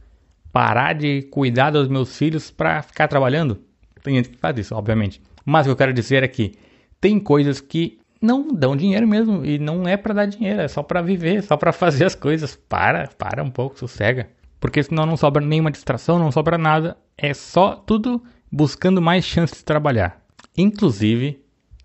parar 0.50 0.94
de 0.94 1.20
cuidar 1.22 1.70
dos 1.70 1.88
meus 1.88 2.16
filhos 2.16 2.50
para 2.50 2.80
ficar 2.80 3.08
trabalhando? 3.08 3.60
Tem 4.02 4.16
gente 4.16 4.30
que 4.30 4.38
faz 4.38 4.56
isso, 4.56 4.74
obviamente. 4.74 5.20
Mas 5.44 5.66
o 5.66 5.68
que 5.68 5.72
eu 5.72 5.76
quero 5.76 5.92
dizer 5.92 6.22
é 6.22 6.28
que 6.28 6.52
tem 6.98 7.20
coisas 7.20 7.60
que 7.60 7.98
não 8.20 8.48
dão 8.48 8.76
dinheiro 8.76 9.06
mesmo 9.06 9.44
e 9.44 9.58
não 9.58 9.86
é 9.86 9.96
para 9.96 10.14
dar 10.14 10.26
dinheiro, 10.26 10.60
é 10.60 10.68
só 10.68 10.82
para 10.82 11.02
viver, 11.02 11.42
só 11.42 11.56
para 11.56 11.72
fazer 11.74 12.04
as 12.04 12.14
coisas. 12.14 12.56
Para, 12.56 13.08
para 13.18 13.42
um 13.42 13.50
pouco, 13.50 13.78
sossega 13.78 14.28
porque 14.64 14.82
senão 14.82 15.04
não 15.04 15.14
sobra 15.14 15.44
nenhuma 15.44 15.70
distração, 15.70 16.18
não 16.18 16.32
sobra 16.32 16.56
nada, 16.56 16.96
é 17.18 17.34
só 17.34 17.76
tudo 17.76 18.24
buscando 18.50 19.02
mais 19.02 19.22
chances 19.22 19.58
de 19.58 19.64
trabalhar. 19.66 20.24
Inclusive, 20.56 21.38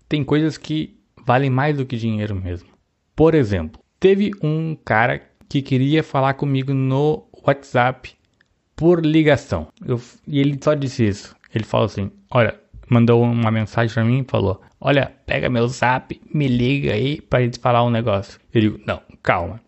tem 0.08 0.24
coisas 0.24 0.56
que 0.56 0.98
valem 1.26 1.50
mais 1.50 1.76
do 1.76 1.84
que 1.84 1.94
dinheiro 1.98 2.34
mesmo. 2.34 2.70
Por 3.14 3.34
exemplo, 3.34 3.82
teve 4.00 4.30
um 4.42 4.74
cara 4.82 5.20
que 5.46 5.60
queria 5.60 6.02
falar 6.02 6.32
comigo 6.32 6.72
no 6.72 7.28
WhatsApp 7.46 8.14
por 8.74 9.04
ligação. 9.04 9.68
Eu, 9.84 10.00
e 10.26 10.40
ele 10.40 10.58
só 10.58 10.72
disse 10.72 11.06
isso. 11.06 11.36
Ele 11.54 11.64
falou 11.64 11.84
assim: 11.84 12.10
Olha, 12.30 12.58
mandou 12.90 13.22
uma 13.22 13.50
mensagem 13.50 13.94
para 13.94 14.04
mim 14.04 14.20
e 14.20 14.30
falou: 14.30 14.60
Olha, 14.80 15.12
pega 15.24 15.48
meu 15.48 15.66
zap, 15.68 16.20
me 16.34 16.48
liga 16.48 16.92
aí 16.92 17.20
para 17.20 17.42
gente 17.42 17.58
falar 17.58 17.84
um 17.84 17.90
negócio. 17.90 18.38
Eu 18.52 18.60
digo: 18.60 18.80
Não, 18.84 19.00
calma. 19.22 19.60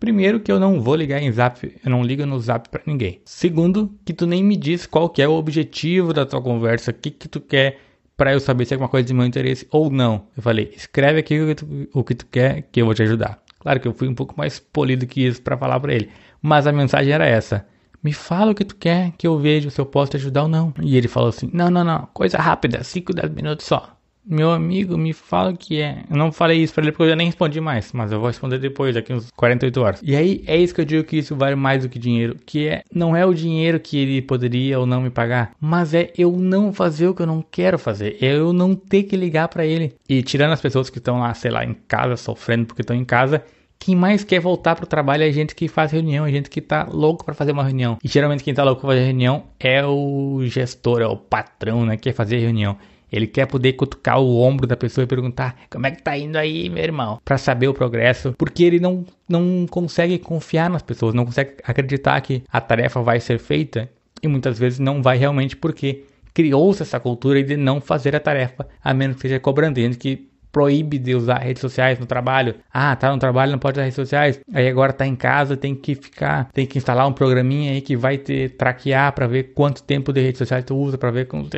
Primeiro 0.00 0.40
que 0.40 0.50
eu 0.50 0.58
não 0.58 0.80
vou 0.80 0.96
ligar 0.96 1.20
em 1.20 1.30
Zap, 1.30 1.62
eu 1.62 1.90
não 1.90 2.02
ligo 2.02 2.24
no 2.24 2.40
Zap 2.40 2.70
para 2.70 2.80
ninguém. 2.86 3.20
Segundo, 3.22 3.94
que 4.02 4.14
tu 4.14 4.26
nem 4.26 4.42
me 4.42 4.56
diz 4.56 4.86
qual 4.86 5.10
que 5.10 5.20
é 5.20 5.28
o 5.28 5.34
objetivo 5.34 6.14
da 6.14 6.24
tua 6.24 6.40
conversa, 6.40 6.90
o 6.90 6.94
que 6.94 7.10
que 7.10 7.28
tu 7.28 7.38
quer 7.38 7.78
para 8.16 8.32
eu 8.32 8.40
saber 8.40 8.64
se 8.64 8.72
é 8.72 8.76
alguma 8.76 8.88
coisa 8.88 9.06
de 9.06 9.12
meu 9.12 9.26
interesse 9.26 9.68
ou 9.70 9.90
não. 9.90 10.26
Eu 10.34 10.42
falei, 10.42 10.72
escreve 10.74 11.20
aqui 11.20 11.38
o 11.38 11.46
que, 11.48 11.54
tu, 11.54 11.88
o 11.92 12.02
que 12.02 12.14
tu 12.14 12.26
quer 12.26 12.62
que 12.72 12.80
eu 12.80 12.86
vou 12.86 12.94
te 12.94 13.02
ajudar. 13.02 13.42
Claro 13.58 13.78
que 13.78 13.88
eu 13.88 13.92
fui 13.92 14.08
um 14.08 14.14
pouco 14.14 14.34
mais 14.38 14.58
polido 14.58 15.06
que 15.06 15.26
isso 15.26 15.42
para 15.42 15.56
falar 15.56 15.78
para 15.80 15.92
ele, 15.92 16.08
mas 16.40 16.66
a 16.66 16.72
mensagem 16.72 17.12
era 17.12 17.26
essa. 17.26 17.66
Me 18.02 18.12
fala 18.12 18.52
o 18.52 18.54
que 18.54 18.64
tu 18.64 18.76
quer 18.76 19.12
que 19.18 19.26
eu 19.26 19.38
veja 19.38 19.70
se 19.70 19.80
eu 19.80 19.86
posso 19.86 20.12
te 20.12 20.16
ajudar 20.16 20.44
ou 20.44 20.48
não. 20.48 20.72
E 20.80 20.96
ele 20.96 21.08
falou 21.08 21.28
assim: 21.28 21.50
Não, 21.52 21.70
não, 21.70 21.84
não, 21.84 22.08
coisa 22.12 22.38
rápida, 22.38 22.82
5, 22.82 23.12
10 23.12 23.30
minutos 23.32 23.66
só. 23.66 23.96
Meu 24.24 24.50
amigo, 24.50 24.98
me 24.98 25.12
fala 25.12 25.50
o 25.50 25.56
que 25.56 25.80
é. 25.80 26.04
Eu 26.08 26.16
não 26.16 26.30
falei 26.30 26.62
isso 26.62 26.74
pra 26.74 26.82
ele 26.84 26.92
porque 26.92 27.04
eu 27.04 27.08
já 27.08 27.16
nem 27.16 27.26
respondi 27.26 27.60
mais, 27.60 27.90
mas 27.92 28.12
eu 28.12 28.18
vou 28.20 28.28
responder 28.28 28.58
depois, 28.58 28.94
daqui 28.94 29.12
uns 29.12 29.30
48 29.30 29.80
horas. 29.80 30.00
E 30.04 30.14
aí 30.14 30.44
é 30.46 30.56
isso 30.56 30.74
que 30.74 30.80
eu 30.80 30.84
digo 30.84 31.04
que 31.04 31.16
isso 31.16 31.34
vale 31.34 31.56
mais 31.56 31.82
do 31.82 31.88
que 31.88 31.98
dinheiro, 31.98 32.36
que 32.44 32.68
é 32.68 32.82
não 32.94 33.16
é 33.16 33.24
o 33.24 33.32
dinheiro 33.32 33.80
que 33.80 33.98
ele 33.98 34.20
poderia 34.20 34.78
ou 34.78 34.86
não 34.86 35.00
me 35.00 35.10
pagar, 35.10 35.52
mas 35.58 35.94
é 35.94 36.12
eu 36.16 36.32
não 36.32 36.72
fazer 36.72 37.08
o 37.08 37.14
que 37.14 37.22
eu 37.22 37.26
não 37.26 37.42
quero 37.42 37.78
fazer, 37.78 38.18
é 38.20 38.34
eu 38.34 38.52
não 38.52 38.74
ter 38.74 39.04
que 39.04 39.16
ligar 39.16 39.48
para 39.48 39.64
ele. 39.64 39.94
E 40.08 40.22
tirando 40.22 40.52
as 40.52 40.60
pessoas 40.60 40.90
que 40.90 40.98
estão 40.98 41.18
lá, 41.18 41.32
sei 41.32 41.50
lá, 41.50 41.64
em 41.64 41.74
casa 41.88 42.16
sofrendo 42.16 42.66
porque 42.66 42.82
estão 42.82 42.94
em 42.94 43.04
casa, 43.04 43.42
quem 43.80 43.96
mais 43.96 44.22
quer 44.22 44.38
voltar 44.40 44.76
pro 44.76 44.86
trabalho 44.86 45.24
é 45.24 45.32
gente 45.32 45.54
que 45.54 45.66
faz 45.66 45.90
reunião, 45.90 46.26
é 46.26 46.30
gente 46.30 46.50
que 46.50 46.60
tá 46.60 46.84
louco 46.84 47.24
para 47.24 47.34
fazer 47.34 47.52
uma 47.52 47.64
reunião. 47.64 47.98
E 48.04 48.06
geralmente 48.06 48.44
quem 48.44 48.52
tá 48.52 48.62
louco 48.62 48.82
pra 48.82 48.90
fazer 48.90 49.06
reunião 49.06 49.44
é 49.58 49.84
o 49.84 50.40
gestor, 50.44 51.00
é 51.00 51.06
o 51.06 51.16
patrão, 51.16 51.86
né, 51.86 51.96
que 51.96 52.04
quer 52.04 52.12
fazer 52.12 52.38
reunião. 52.38 52.76
Ele 53.10 53.26
quer 53.26 53.46
poder 53.46 53.72
cutucar 53.72 54.20
o 54.20 54.40
ombro 54.40 54.66
da 54.66 54.76
pessoa 54.76 55.02
e 55.02 55.08
perguntar 55.08 55.56
como 55.68 55.86
é 55.86 55.90
que 55.90 56.02
tá 56.02 56.16
indo 56.16 56.36
aí, 56.36 56.68
meu 56.68 56.84
irmão, 56.84 57.20
para 57.24 57.38
saber 57.38 57.66
o 57.66 57.74
progresso, 57.74 58.34
porque 58.38 58.62
ele 58.62 58.78
não, 58.78 59.04
não 59.28 59.66
consegue 59.68 60.18
confiar 60.18 60.70
nas 60.70 60.82
pessoas, 60.82 61.14
não 61.14 61.24
consegue 61.24 61.54
acreditar 61.64 62.20
que 62.20 62.44
a 62.52 62.60
tarefa 62.60 63.02
vai 63.02 63.18
ser 63.18 63.38
feita 63.38 63.90
e 64.22 64.28
muitas 64.28 64.58
vezes 64.58 64.78
não 64.78 65.02
vai 65.02 65.16
realmente 65.16 65.56
porque 65.56 66.04
criou-se 66.32 66.82
essa 66.82 67.00
cultura 67.00 67.42
de 67.42 67.56
não 67.56 67.80
fazer 67.80 68.14
a 68.14 68.20
tarefa 68.20 68.68
a 68.84 68.94
menos 68.94 69.16
que 69.16 69.22
seja 69.22 69.40
cobrando, 69.40 69.80
gente 69.80 69.98
que 69.98 70.29
proíbe 70.52 70.98
de 70.98 71.14
usar 71.14 71.38
redes 71.38 71.60
sociais 71.60 71.98
no 71.98 72.06
trabalho. 72.06 72.56
Ah, 72.72 72.94
tá 72.96 73.10
no 73.10 73.18
trabalho, 73.18 73.52
não 73.52 73.58
pode 73.58 73.76
usar 73.76 73.82
redes 73.82 73.96
sociais. 73.96 74.40
Aí 74.52 74.68
agora 74.68 74.92
tá 74.92 75.06
em 75.06 75.16
casa, 75.16 75.56
tem 75.56 75.74
que 75.74 75.94
ficar, 75.94 76.50
tem 76.52 76.66
que 76.66 76.78
instalar 76.78 77.06
um 77.06 77.12
programinha 77.12 77.72
aí 77.72 77.80
que 77.80 77.96
vai 77.96 78.18
te 78.18 78.48
traquear 78.48 79.12
para 79.12 79.26
ver 79.26 79.54
quanto 79.54 79.82
tempo 79.82 80.12
de 80.12 80.20
redes 80.20 80.38
sociais 80.38 80.64
tu 80.64 80.76
usa, 80.76 80.98
para 80.98 81.10
ver 81.10 81.26
como 81.26 81.48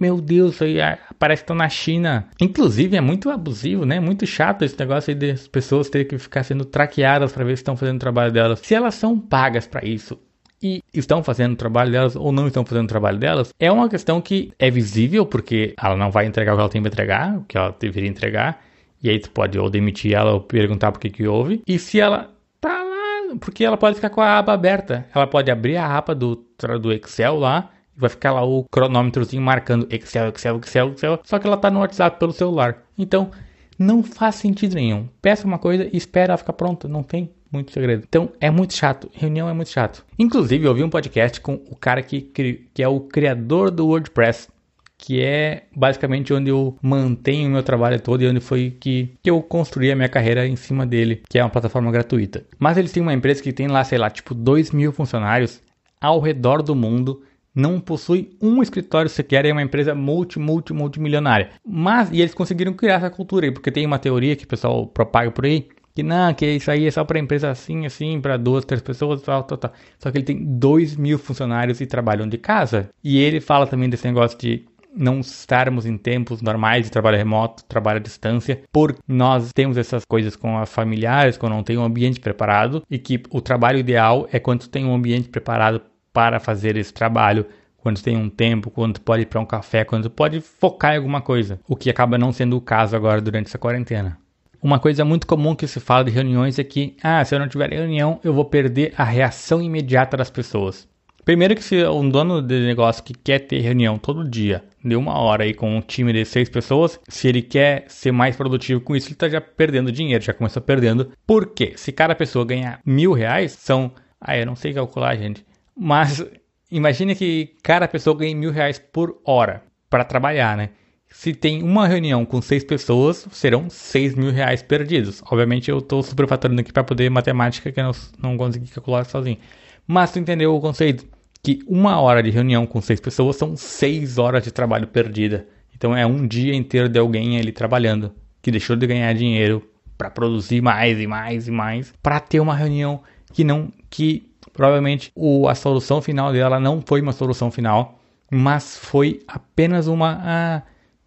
Meu 0.00 0.20
Deus, 0.20 0.54
isso 0.54 0.64
aí 0.64 0.80
ah, 0.80 0.98
parece 1.18 1.42
que 1.42 1.44
estão 1.44 1.56
na 1.56 1.68
China. 1.68 2.28
Inclusive, 2.40 2.96
é 2.96 3.00
muito 3.00 3.30
abusivo, 3.30 3.84
né? 3.84 4.00
Muito 4.00 4.26
chato 4.26 4.64
esse 4.64 4.78
negócio 4.78 5.10
aí 5.10 5.14
das 5.14 5.46
pessoas 5.46 5.88
terem 5.88 6.06
que 6.06 6.18
ficar 6.18 6.42
sendo 6.42 6.64
traqueadas 6.64 7.32
para 7.32 7.44
ver 7.44 7.56
se 7.56 7.62
estão 7.62 7.76
fazendo 7.76 7.96
o 7.96 8.00
trabalho 8.00 8.32
delas. 8.32 8.60
Se 8.60 8.74
elas 8.74 8.94
são 8.94 9.18
pagas 9.18 9.66
para 9.66 9.86
isso 9.86 10.18
e 10.62 10.82
estão 10.94 11.22
fazendo 11.22 11.54
o 11.54 11.56
trabalho 11.56 11.90
delas 11.90 12.14
ou 12.14 12.30
não 12.30 12.46
estão 12.46 12.64
fazendo 12.64 12.84
o 12.84 12.88
trabalho 12.88 13.18
delas, 13.18 13.52
é 13.58 13.70
uma 13.70 13.88
questão 13.88 14.20
que 14.20 14.52
é 14.58 14.70
visível 14.70 15.26
porque 15.26 15.74
ela 15.82 15.96
não 15.96 16.10
vai 16.10 16.26
entregar 16.26 16.52
o 16.52 16.56
que 16.56 16.60
ela 16.60 16.70
tem 16.70 16.82
para 16.82 16.90
entregar, 16.90 17.36
o 17.38 17.44
que 17.44 17.56
ela 17.58 17.76
deveria 17.78 18.08
entregar. 18.08 18.62
E 19.02 19.10
aí 19.10 19.18
tu 19.18 19.30
pode 19.30 19.58
ou 19.58 19.68
demitir 19.68 20.14
ela 20.14 20.32
ou 20.32 20.40
perguntar 20.40 20.92
por 20.92 21.00
que 21.00 21.10
que 21.10 21.26
houve. 21.26 21.60
E 21.66 21.78
se 21.78 21.98
ela 21.98 22.30
tá 22.60 22.82
lá, 22.82 23.36
porque 23.40 23.64
ela 23.64 23.76
pode 23.76 23.96
ficar 23.96 24.10
com 24.10 24.20
a 24.20 24.38
aba 24.38 24.52
aberta. 24.52 25.06
Ela 25.12 25.26
pode 25.26 25.50
abrir 25.50 25.76
a 25.76 25.96
aba 25.96 26.14
do, 26.14 26.46
do 26.80 26.92
Excel 26.92 27.36
lá 27.36 27.70
e 27.96 28.00
vai 28.00 28.08
ficar 28.08 28.30
lá 28.30 28.44
o 28.44 28.64
cronômetrozinho 28.70 29.42
marcando 29.42 29.88
Excel, 29.90 30.28
Excel, 30.28 30.58
Excel, 30.58 30.92
Excel. 30.92 31.20
Só 31.24 31.38
que 31.40 31.46
ela 31.48 31.56
tá 31.56 31.68
no 31.68 31.80
WhatsApp 31.80 32.20
pelo 32.20 32.32
celular. 32.32 32.84
Então, 32.96 33.32
não 33.76 34.04
faz 34.04 34.36
sentido 34.36 34.76
nenhum. 34.76 35.08
Peça 35.20 35.46
uma 35.46 35.58
coisa 35.58 35.88
e 35.92 35.96
espera 35.96 36.32
ela 36.32 36.38
ficar 36.38 36.52
pronta. 36.52 36.86
Não 36.86 37.02
tem 37.02 37.32
muito 37.52 37.72
segredo. 37.72 38.04
Então 38.08 38.32
é 38.40 38.50
muito 38.50 38.74
chato. 38.74 39.10
Reunião 39.12 39.48
é 39.48 39.52
muito 39.52 39.70
chato. 39.70 40.04
Inclusive, 40.18 40.64
eu 40.64 40.70
ouvi 40.70 40.82
um 40.82 40.90
podcast 40.90 41.40
com 41.40 41.54
o 41.54 41.76
cara 41.76 42.02
que, 42.02 42.20
que 42.22 42.82
é 42.82 42.88
o 42.88 43.00
criador 43.00 43.70
do 43.70 43.86
WordPress. 43.86 44.48
Que 44.96 45.20
é 45.20 45.64
basicamente 45.74 46.32
onde 46.32 46.48
eu 46.48 46.78
mantenho 46.80 47.48
o 47.48 47.52
meu 47.52 47.62
trabalho 47.64 48.00
todo 48.00 48.22
e 48.22 48.28
onde 48.28 48.38
foi 48.38 48.70
que, 48.70 49.12
que 49.20 49.28
eu 49.28 49.42
construí 49.42 49.90
a 49.90 49.96
minha 49.96 50.08
carreira 50.08 50.46
em 50.46 50.54
cima 50.54 50.86
dele, 50.86 51.22
que 51.28 51.40
é 51.40 51.42
uma 51.42 51.50
plataforma 51.50 51.90
gratuita. 51.90 52.44
Mas 52.56 52.78
eles 52.78 52.92
têm 52.92 53.02
uma 53.02 53.12
empresa 53.12 53.42
que 53.42 53.52
tem 53.52 53.66
lá, 53.66 53.82
sei 53.82 53.98
lá, 53.98 54.08
tipo 54.08 54.32
2 54.32 54.70
mil 54.70 54.92
funcionários 54.92 55.60
ao 56.00 56.20
redor 56.20 56.62
do 56.62 56.76
mundo 56.76 57.20
não 57.54 57.78
possui 57.78 58.30
um 58.40 58.62
escritório 58.62 59.10
sequer, 59.10 59.44
é 59.44 59.52
uma 59.52 59.62
empresa 59.62 59.94
multi, 59.94 60.38
multi, 60.38 60.72
multimilionária. 60.72 61.50
Mas, 61.66 62.10
e 62.10 62.20
eles 62.20 62.34
conseguiram 62.34 62.72
criar 62.72 62.94
essa 62.94 63.10
cultura 63.10 63.46
aí, 63.46 63.52
porque 63.52 63.70
tem 63.70 63.84
uma 63.84 63.98
teoria 63.98 64.34
que 64.34 64.44
o 64.44 64.48
pessoal 64.48 64.86
propaga 64.86 65.30
por 65.30 65.44
aí, 65.44 65.68
que 65.94 66.02
não, 66.02 66.32
que 66.32 66.46
isso 66.46 66.70
aí 66.70 66.86
é 66.86 66.90
só 66.90 67.04
para 67.04 67.18
empresa 67.18 67.50
assim, 67.50 67.84
assim, 67.86 68.20
para 68.20 68.36
duas, 68.36 68.64
três 68.64 68.82
pessoas, 68.82 69.22
tal, 69.22 69.42
tal, 69.44 69.58
tal. 69.58 69.72
Só 69.98 70.10
que 70.10 70.18
ele 70.18 70.24
tem 70.24 70.42
dois 70.42 70.96
mil 70.96 71.18
funcionários 71.18 71.80
e 71.80 71.86
trabalham 71.86 72.28
de 72.28 72.38
casa. 72.38 72.88
E 73.02 73.18
ele 73.18 73.40
fala 73.40 73.66
também 73.66 73.90
desse 73.90 74.06
negócio 74.06 74.38
de 74.38 74.64
não 74.94 75.20
estarmos 75.20 75.86
em 75.86 75.96
tempos 75.96 76.42
normais 76.42 76.84
de 76.84 76.90
trabalho 76.90 77.16
remoto, 77.16 77.64
trabalho 77.64 77.98
à 77.98 78.02
distância, 78.02 78.62
por 78.70 78.96
nós 79.08 79.50
temos 79.52 79.76
essas 79.76 80.04
coisas 80.04 80.36
com 80.36 80.58
as 80.58 80.72
familiares, 80.72 81.36
quando 81.36 81.54
não 81.54 81.62
tem 81.62 81.78
um 81.78 81.84
ambiente 81.84 82.20
preparado, 82.20 82.82
e 82.90 82.98
que 82.98 83.22
o 83.30 83.40
trabalho 83.40 83.78
ideal 83.78 84.28
é 84.30 84.38
quando 84.38 84.68
tem 84.68 84.84
um 84.84 84.94
ambiente 84.94 85.28
preparado 85.28 85.80
para 86.12 86.38
fazer 86.38 86.76
esse 86.76 86.92
trabalho, 86.92 87.46
quando 87.78 88.02
tem 88.02 88.16
um 88.16 88.28
tempo, 88.28 88.70
quando 88.70 89.00
pode 89.00 89.22
ir 89.22 89.26
para 89.26 89.40
um 89.40 89.46
café, 89.46 89.84
quando 89.84 90.10
pode 90.10 90.40
focar 90.40 90.94
em 90.94 90.98
alguma 90.98 91.20
coisa, 91.20 91.58
o 91.66 91.74
que 91.74 91.90
acaba 91.90 92.18
não 92.18 92.30
sendo 92.30 92.56
o 92.56 92.60
caso 92.60 92.94
agora 92.94 93.20
durante 93.20 93.46
essa 93.46 93.58
quarentena. 93.58 94.18
Uma 94.62 94.78
coisa 94.78 95.04
muito 95.04 95.26
comum 95.26 95.56
que 95.56 95.66
se 95.66 95.80
fala 95.80 96.04
de 96.04 96.12
reuniões 96.12 96.56
é 96.56 96.62
que, 96.62 96.94
ah, 97.02 97.24
se 97.24 97.34
eu 97.34 97.40
não 97.40 97.48
tiver 97.48 97.70
reunião, 97.70 98.20
eu 98.22 98.32
vou 98.32 98.44
perder 98.44 98.94
a 98.96 99.02
reação 99.02 99.60
imediata 99.60 100.16
das 100.16 100.30
pessoas. 100.30 100.88
Primeiro 101.24 101.56
que 101.56 101.64
se 101.64 101.84
um 101.84 102.08
dono 102.08 102.40
de 102.40 102.64
negócio 102.64 103.02
que 103.02 103.12
quer 103.12 103.40
ter 103.40 103.58
reunião 103.58 103.98
todo 103.98 104.28
dia, 104.28 104.62
de 104.84 104.94
uma 104.94 105.18
hora 105.18 105.42
aí 105.42 105.52
com 105.52 105.76
um 105.76 105.80
time 105.80 106.12
de 106.12 106.24
seis 106.24 106.48
pessoas, 106.48 107.00
se 107.08 107.26
ele 107.26 107.42
quer 107.42 107.86
ser 107.88 108.12
mais 108.12 108.36
produtivo 108.36 108.80
com 108.80 108.94
isso, 108.94 109.08
ele 109.08 109.14
está 109.14 109.28
já 109.28 109.40
perdendo 109.40 109.90
dinheiro, 109.90 110.22
já 110.22 110.32
começou 110.32 110.62
perdendo. 110.62 111.10
Por 111.26 111.48
quê? 111.48 111.72
Se 111.74 111.90
cada 111.90 112.14
pessoa 112.14 112.44
ganhar 112.44 112.80
mil 112.86 113.12
reais, 113.12 113.52
são... 113.52 113.90
Ah, 114.20 114.38
eu 114.38 114.46
não 114.46 114.54
sei 114.54 114.72
calcular, 114.72 115.16
gente. 115.16 115.44
Mas 115.76 116.24
imagine 116.70 117.16
que 117.16 117.56
cada 117.64 117.88
pessoa 117.88 118.16
ganhe 118.16 118.34
mil 118.34 118.52
reais 118.52 118.78
por 118.78 119.20
hora 119.24 119.64
para 119.90 120.04
trabalhar, 120.04 120.56
né? 120.56 120.70
Se 121.12 121.34
tem 121.34 121.62
uma 121.62 121.86
reunião 121.86 122.24
com 122.24 122.40
seis 122.42 122.64
pessoas, 122.64 123.26
serão 123.30 123.68
seis 123.70 124.14
mil 124.14 124.32
reais 124.32 124.62
perdidos. 124.62 125.22
Obviamente 125.26 125.70
eu 125.70 125.78
estou 125.78 126.02
superfaturando 126.02 126.60
aqui 126.60 126.72
para 126.72 126.82
poder 126.82 127.10
matemática 127.10 127.70
que 127.70 127.80
eu 127.80 127.92
não, 128.18 128.36
consegui 128.36 128.70
calcular 128.70 129.04
sozinho. 129.04 129.38
Mas 129.86 130.10
tu 130.10 130.18
entendeu 130.18 130.54
o 130.54 130.60
conceito? 130.60 131.06
Que 131.42 131.60
uma 131.66 132.00
hora 132.00 132.22
de 132.22 132.30
reunião 132.30 132.66
com 132.66 132.80
seis 132.80 133.00
pessoas 133.00 133.36
são 133.36 133.56
seis 133.56 134.18
horas 134.18 134.42
de 134.42 134.50
trabalho 134.50 134.86
perdida. 134.86 135.46
Então 135.74 135.96
é 135.96 136.06
um 136.06 136.26
dia 136.26 136.54
inteiro 136.54 136.88
de 136.88 136.98
alguém 136.98 137.38
ali 137.38 137.52
trabalhando 137.52 138.12
que 138.40 138.50
deixou 138.50 138.74
de 138.74 138.86
ganhar 138.86 139.12
dinheiro 139.12 139.62
para 139.98 140.10
produzir 140.10 140.60
mais 140.60 140.98
e 140.98 141.06
mais 141.06 141.46
e 141.46 141.50
mais 141.50 141.92
para 142.02 142.18
ter 142.18 142.40
uma 142.40 142.54
reunião 142.54 143.02
que 143.32 143.44
não 143.44 143.72
que 143.90 144.32
Provavelmente 144.52 145.10
o, 145.14 145.48
a 145.48 145.54
solução 145.54 146.02
final 146.02 146.32
dela 146.32 146.60
não 146.60 146.82
foi 146.84 147.00
uma 147.00 147.12
solução 147.12 147.50
final, 147.50 147.98
mas 148.30 148.76
foi 148.76 149.20
apenas 149.26 149.86
uma. 149.86 150.20
Ah, 150.22 150.62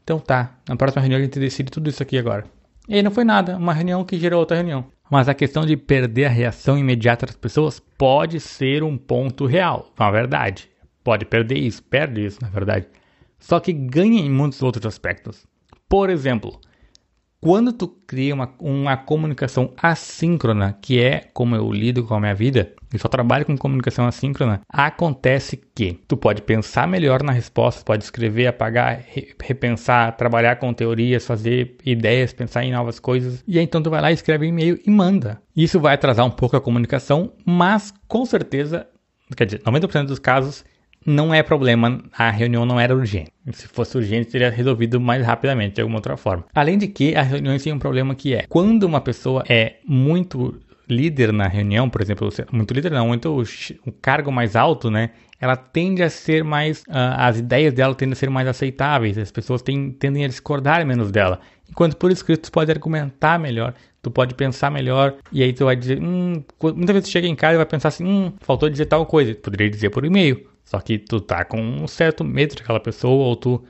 então 0.05 0.19
tá, 0.19 0.55
na 0.69 0.75
próxima 0.75 1.01
reunião 1.01 1.19
a 1.19 1.23
gente 1.23 1.39
decide 1.39 1.71
tudo 1.71 1.89
isso 1.89 2.03
aqui 2.03 2.15
agora. 2.15 2.45
E 2.87 2.93
aí 2.93 3.01
não 3.01 3.09
foi 3.09 3.23
nada, 3.23 3.57
uma 3.57 3.73
reunião 3.73 4.05
que 4.05 4.19
gerou 4.19 4.39
outra 4.39 4.55
reunião. 4.55 4.85
Mas 5.09 5.27
a 5.27 5.33
questão 5.33 5.65
de 5.65 5.75
perder 5.75 6.25
a 6.25 6.29
reação 6.29 6.77
imediata 6.77 7.25
das 7.25 7.35
pessoas 7.35 7.79
pode 7.79 8.39
ser 8.39 8.83
um 8.83 8.99
ponto 8.99 9.47
real, 9.47 9.91
na 9.97 10.11
verdade. 10.11 10.69
Pode 11.03 11.25
perder 11.25 11.57
isso, 11.57 11.81
perde 11.81 12.23
isso, 12.23 12.37
na 12.39 12.49
verdade. 12.49 12.87
Só 13.39 13.59
que 13.59 13.73
ganha 13.73 14.21
em 14.21 14.29
muitos 14.29 14.61
outros 14.61 14.85
aspectos. 14.85 15.47
Por 15.89 16.11
exemplo, 16.11 16.59
quando 17.45 17.71
tu 17.71 17.87
cria 17.87 18.33
uma, 18.33 18.51
uma 18.59 18.97
comunicação 18.97 19.71
assíncrona, 19.79 20.75
que 20.81 20.99
é 20.99 21.29
como 21.31 21.55
eu 21.55 21.71
lido 21.71 22.03
com 22.03 22.15
a 22.15 22.19
minha 22.19 22.33
vida, 22.33 22.73
eu 22.91 22.97
só 22.97 23.07
trabalho 23.07 23.45
com 23.45 23.55
comunicação 23.55 24.07
assíncrona, 24.07 24.61
acontece 24.67 25.55
que 25.55 25.93
tu 26.07 26.17
pode 26.17 26.41
pensar 26.41 26.87
melhor 26.87 27.21
na 27.21 27.31
resposta, 27.31 27.85
pode 27.85 28.03
escrever, 28.03 28.47
apagar, 28.47 29.03
repensar, 29.39 30.17
trabalhar 30.17 30.55
com 30.55 30.73
teorias, 30.73 31.23
fazer 31.23 31.77
ideias, 31.85 32.33
pensar 32.33 32.63
em 32.63 32.71
novas 32.71 32.99
coisas, 32.99 33.43
e 33.47 33.59
aí 33.59 33.63
então 33.63 33.83
tu 33.83 33.91
vai 33.91 34.01
lá, 34.01 34.11
escreve 34.11 34.47
um 34.47 34.49
e-mail 34.49 34.79
e 34.83 34.89
manda. 34.89 35.39
Isso 35.55 35.79
vai 35.79 35.93
atrasar 35.93 36.25
um 36.25 36.31
pouco 36.31 36.57
a 36.57 36.61
comunicação, 36.61 37.31
mas 37.45 37.93
com 38.07 38.25
certeza, 38.25 38.87
quer 39.37 39.45
dizer, 39.45 39.61
90% 39.61 40.05
dos 40.07 40.17
casos 40.17 40.65
não 41.05 41.33
é 41.33 41.43
problema, 41.43 42.01
a 42.17 42.29
reunião 42.31 42.65
não 42.65 42.79
era 42.79 42.95
urgente. 42.95 43.31
Se 43.51 43.67
fosse 43.67 43.95
urgente, 43.97 44.31
teria 44.31 44.49
resolvido 44.49 44.99
mais 44.99 45.25
rapidamente, 45.25 45.75
de 45.75 45.81
alguma 45.81 45.99
outra 45.99 46.17
forma. 46.17 46.45
Além 46.53 46.77
de 46.77 46.87
que, 46.87 47.15
as 47.15 47.27
reuniões 47.27 47.63
têm 47.63 47.73
um 47.73 47.79
problema 47.79 48.15
que 48.15 48.33
é, 48.33 48.45
quando 48.49 48.83
uma 48.83 48.99
pessoa 48.99 49.43
é 49.47 49.75
muito 49.87 50.59
líder 50.89 51.31
na 51.31 51.47
reunião, 51.47 51.89
por 51.89 52.01
exemplo, 52.01 52.29
muito 52.51 52.73
líder 52.73 52.91
não, 52.91 53.07
muito 53.07 53.43
um 53.85 53.91
cargo 54.01 54.31
mais 54.31 54.55
alto, 54.55 54.89
né? 54.89 55.11
Ela 55.39 55.55
tende 55.55 56.01
a 56.01 56.09
ser 56.09 56.43
mais, 56.43 56.81
uh, 56.83 57.17
as 57.17 57.39
ideias 57.39 57.73
dela 57.73 57.93
tendem 57.93 58.13
a 58.13 58.15
ser 58.15 58.29
mais 58.29 58.47
aceitáveis, 58.47 59.17
as 59.17 59.31
pessoas 59.31 59.61
têm, 59.61 59.91
tendem 59.91 60.23
a 60.23 60.27
discordar 60.27 60.85
menos 60.85 61.11
dela. 61.11 61.39
Enquanto 61.69 61.97
por 61.97 62.11
escrito 62.11 62.43
tu 62.43 62.51
pode 62.51 62.71
argumentar 62.71 63.37
melhor, 63.39 63.73
tu 64.01 64.09
pode 64.09 64.33
pensar 64.35 64.71
melhor, 64.71 65.15
e 65.31 65.43
aí 65.43 65.51
tu 65.51 65.65
vai 65.65 65.75
dizer, 65.75 65.99
hum, 65.99 66.43
muitas 66.61 66.93
vezes 66.93 67.09
tu 67.09 67.11
chega 67.11 67.27
em 67.27 67.35
casa 67.35 67.55
e 67.55 67.57
vai 67.57 67.65
pensar 67.65 67.89
assim, 67.89 68.05
hum, 68.05 68.33
faltou 68.39 68.69
dizer 68.69 68.85
tal 68.85 69.05
coisa, 69.05 69.35
poderia 69.35 69.69
dizer 69.69 69.89
por 69.89 70.05
e-mail, 70.05 70.54
só 70.65 70.79
que 70.79 70.97
tu 70.97 71.21
tá 71.21 71.45
com 71.45 71.61
um 71.61 71.87
certo 71.87 72.23
medo 72.23 72.55
daquela 72.55 72.79
pessoa 72.79 73.23
ou 73.23 73.35
tu 73.35 73.63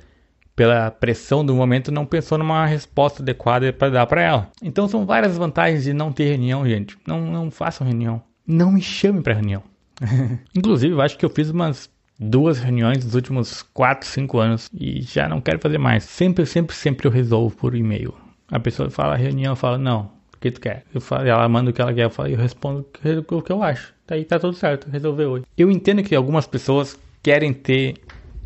pela 0.56 0.90
pressão 0.90 1.46
do 1.46 1.54
momento 1.54 1.92
não 1.92 2.06
pensou 2.06 2.38
numa 2.38 2.66
resposta 2.66 3.22
adequada 3.22 3.74
para 3.74 3.90
dar 3.90 4.08
para 4.08 4.22
ela. 4.22 4.52
Então 4.64 4.88
são 4.88 5.06
várias 5.06 5.38
vantagens 5.38 5.84
de 5.84 5.94
não 5.94 6.14
ter 6.14 6.30
reunião, 6.30 6.68
gente. 6.68 6.98
Não 7.06 7.20
não 7.30 7.52
façam 7.52 7.86
reunião. 7.86 8.24
Não 8.48 8.72
me 8.72 8.82
chame 8.82 9.22
para 9.22 9.34
reunião. 9.34 9.62
Inclusive, 10.56 10.94
eu 10.94 11.02
acho 11.02 11.18
que 11.18 11.26
eu 11.26 11.30
fiz 11.30 11.50
umas 11.50 11.90
duas 12.18 12.60
reuniões 12.60 13.04
nos 13.04 13.16
últimos 13.16 13.62
4, 13.62 14.08
5 14.08 14.38
anos 14.40 14.70
e 14.74 15.02
já 15.02 15.28
não 15.28 15.42
quero 15.42 15.60
fazer 15.60 15.78
mais. 15.78 16.04
Sempre, 16.04 16.46
sempre, 16.46 16.76
sempre 16.76 17.08
eu 17.08 17.12
resolvo 17.12 17.56
por 17.56 17.76
e-mail. 17.76 18.14
A 18.50 18.60
pessoa 18.60 18.90
fala 18.90 19.16
reunião, 19.16 19.54
eu 19.54 19.56
falo 19.56 19.78
não, 19.78 20.12
o 20.34 20.38
que 20.40 20.52
tu 20.52 20.62
quer? 20.62 20.86
Eu 20.94 21.02
falo, 21.02 21.28
ela 21.28 21.50
manda 21.50 21.72
o 21.72 21.74
que 21.74 21.82
ela 21.82 21.94
quer, 21.94 22.04
eu, 22.04 22.10
falo, 22.10 22.30
eu 22.30 22.38
respondo 22.38 22.86
o 23.32 23.42
que 23.42 23.52
eu 23.52 23.64
acho. 23.64 23.95
Daí 24.08 24.24
tá 24.24 24.40
tudo 24.40 24.56
certo, 24.56 24.90
resolveu 24.90 25.32
hoje. 25.32 25.46
Eu 25.58 25.72
entendo 25.72 26.04
que 26.04 26.16
algumas 26.16 26.46
pessoas 26.46 26.98
querem 27.24 27.54
ter 27.54 27.96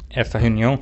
essa 0.09 0.37
reunião 0.37 0.79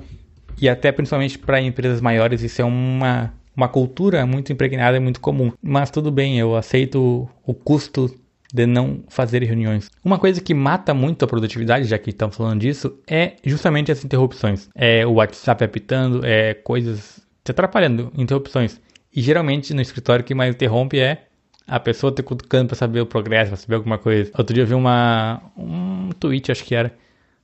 e 0.60 0.70
até 0.70 0.92
principalmente 0.92 1.38
para 1.38 1.62
empresas 1.62 2.00
maiores 2.00 2.42
isso 2.44 2.62
é 2.62 2.66
uma, 2.66 3.34
uma 3.56 3.68
cultura 3.68 4.26
muito 4.26 4.54
impregnada 4.54 4.98
e 4.98 5.00
muito 5.00 5.20
comum. 5.20 5.52
Mas 5.62 5.90
tudo 5.90 6.12
bem, 6.12 6.38
eu 6.38 6.56
aceito 6.56 7.28
o 7.46 7.54
custo 7.54 8.14
de 8.54 8.66
não 8.66 9.04
fazer 9.10 9.44
reuniões. 9.44 9.90
Uma 10.04 10.18
coisa 10.18 10.42
que 10.42 10.54
mata 10.54 10.94
muito 10.94 11.26
a 11.26 11.28
produtividade, 11.28 11.86
já 11.86 11.98
que 11.98 12.12
estamos 12.12 12.38
falando 12.38 12.62
disso, 12.62 12.98
é 13.08 13.34
justamente 13.44 13.92
as 13.92 14.04
interrupções. 14.06 14.70
É 14.74 15.06
o 15.06 15.14
WhatsApp 15.14 15.64
apitando, 15.64 16.26
é 16.26 16.54
coisas 16.54 17.20
te 17.44 17.52
atrapalhando, 17.52 18.12
interrupções. 18.16 18.80
E 19.14 19.22
geralmente 19.22 19.74
no 19.74 19.82
escritório 19.82 20.24
que 20.24 20.36
mais 20.36 20.54
interrompe 20.54 21.00
é 21.00 21.27
a 21.68 21.80
pessoa 21.80 22.12
te 22.12 22.24
cutucando 22.24 22.68
para 22.68 22.78
saber 22.78 23.02
o 23.02 23.06
progresso, 23.06 23.50
para 23.52 23.58
saber 23.58 23.76
alguma 23.76 23.98
coisa. 23.98 24.32
Outro 24.38 24.54
dia 24.54 24.64
eu 24.64 24.68
vi 24.68 24.74
uma, 24.74 25.42
um 25.58 26.10
tweet, 26.20 26.52
acho 26.52 26.64
que 26.64 26.74
era, 26.74 26.96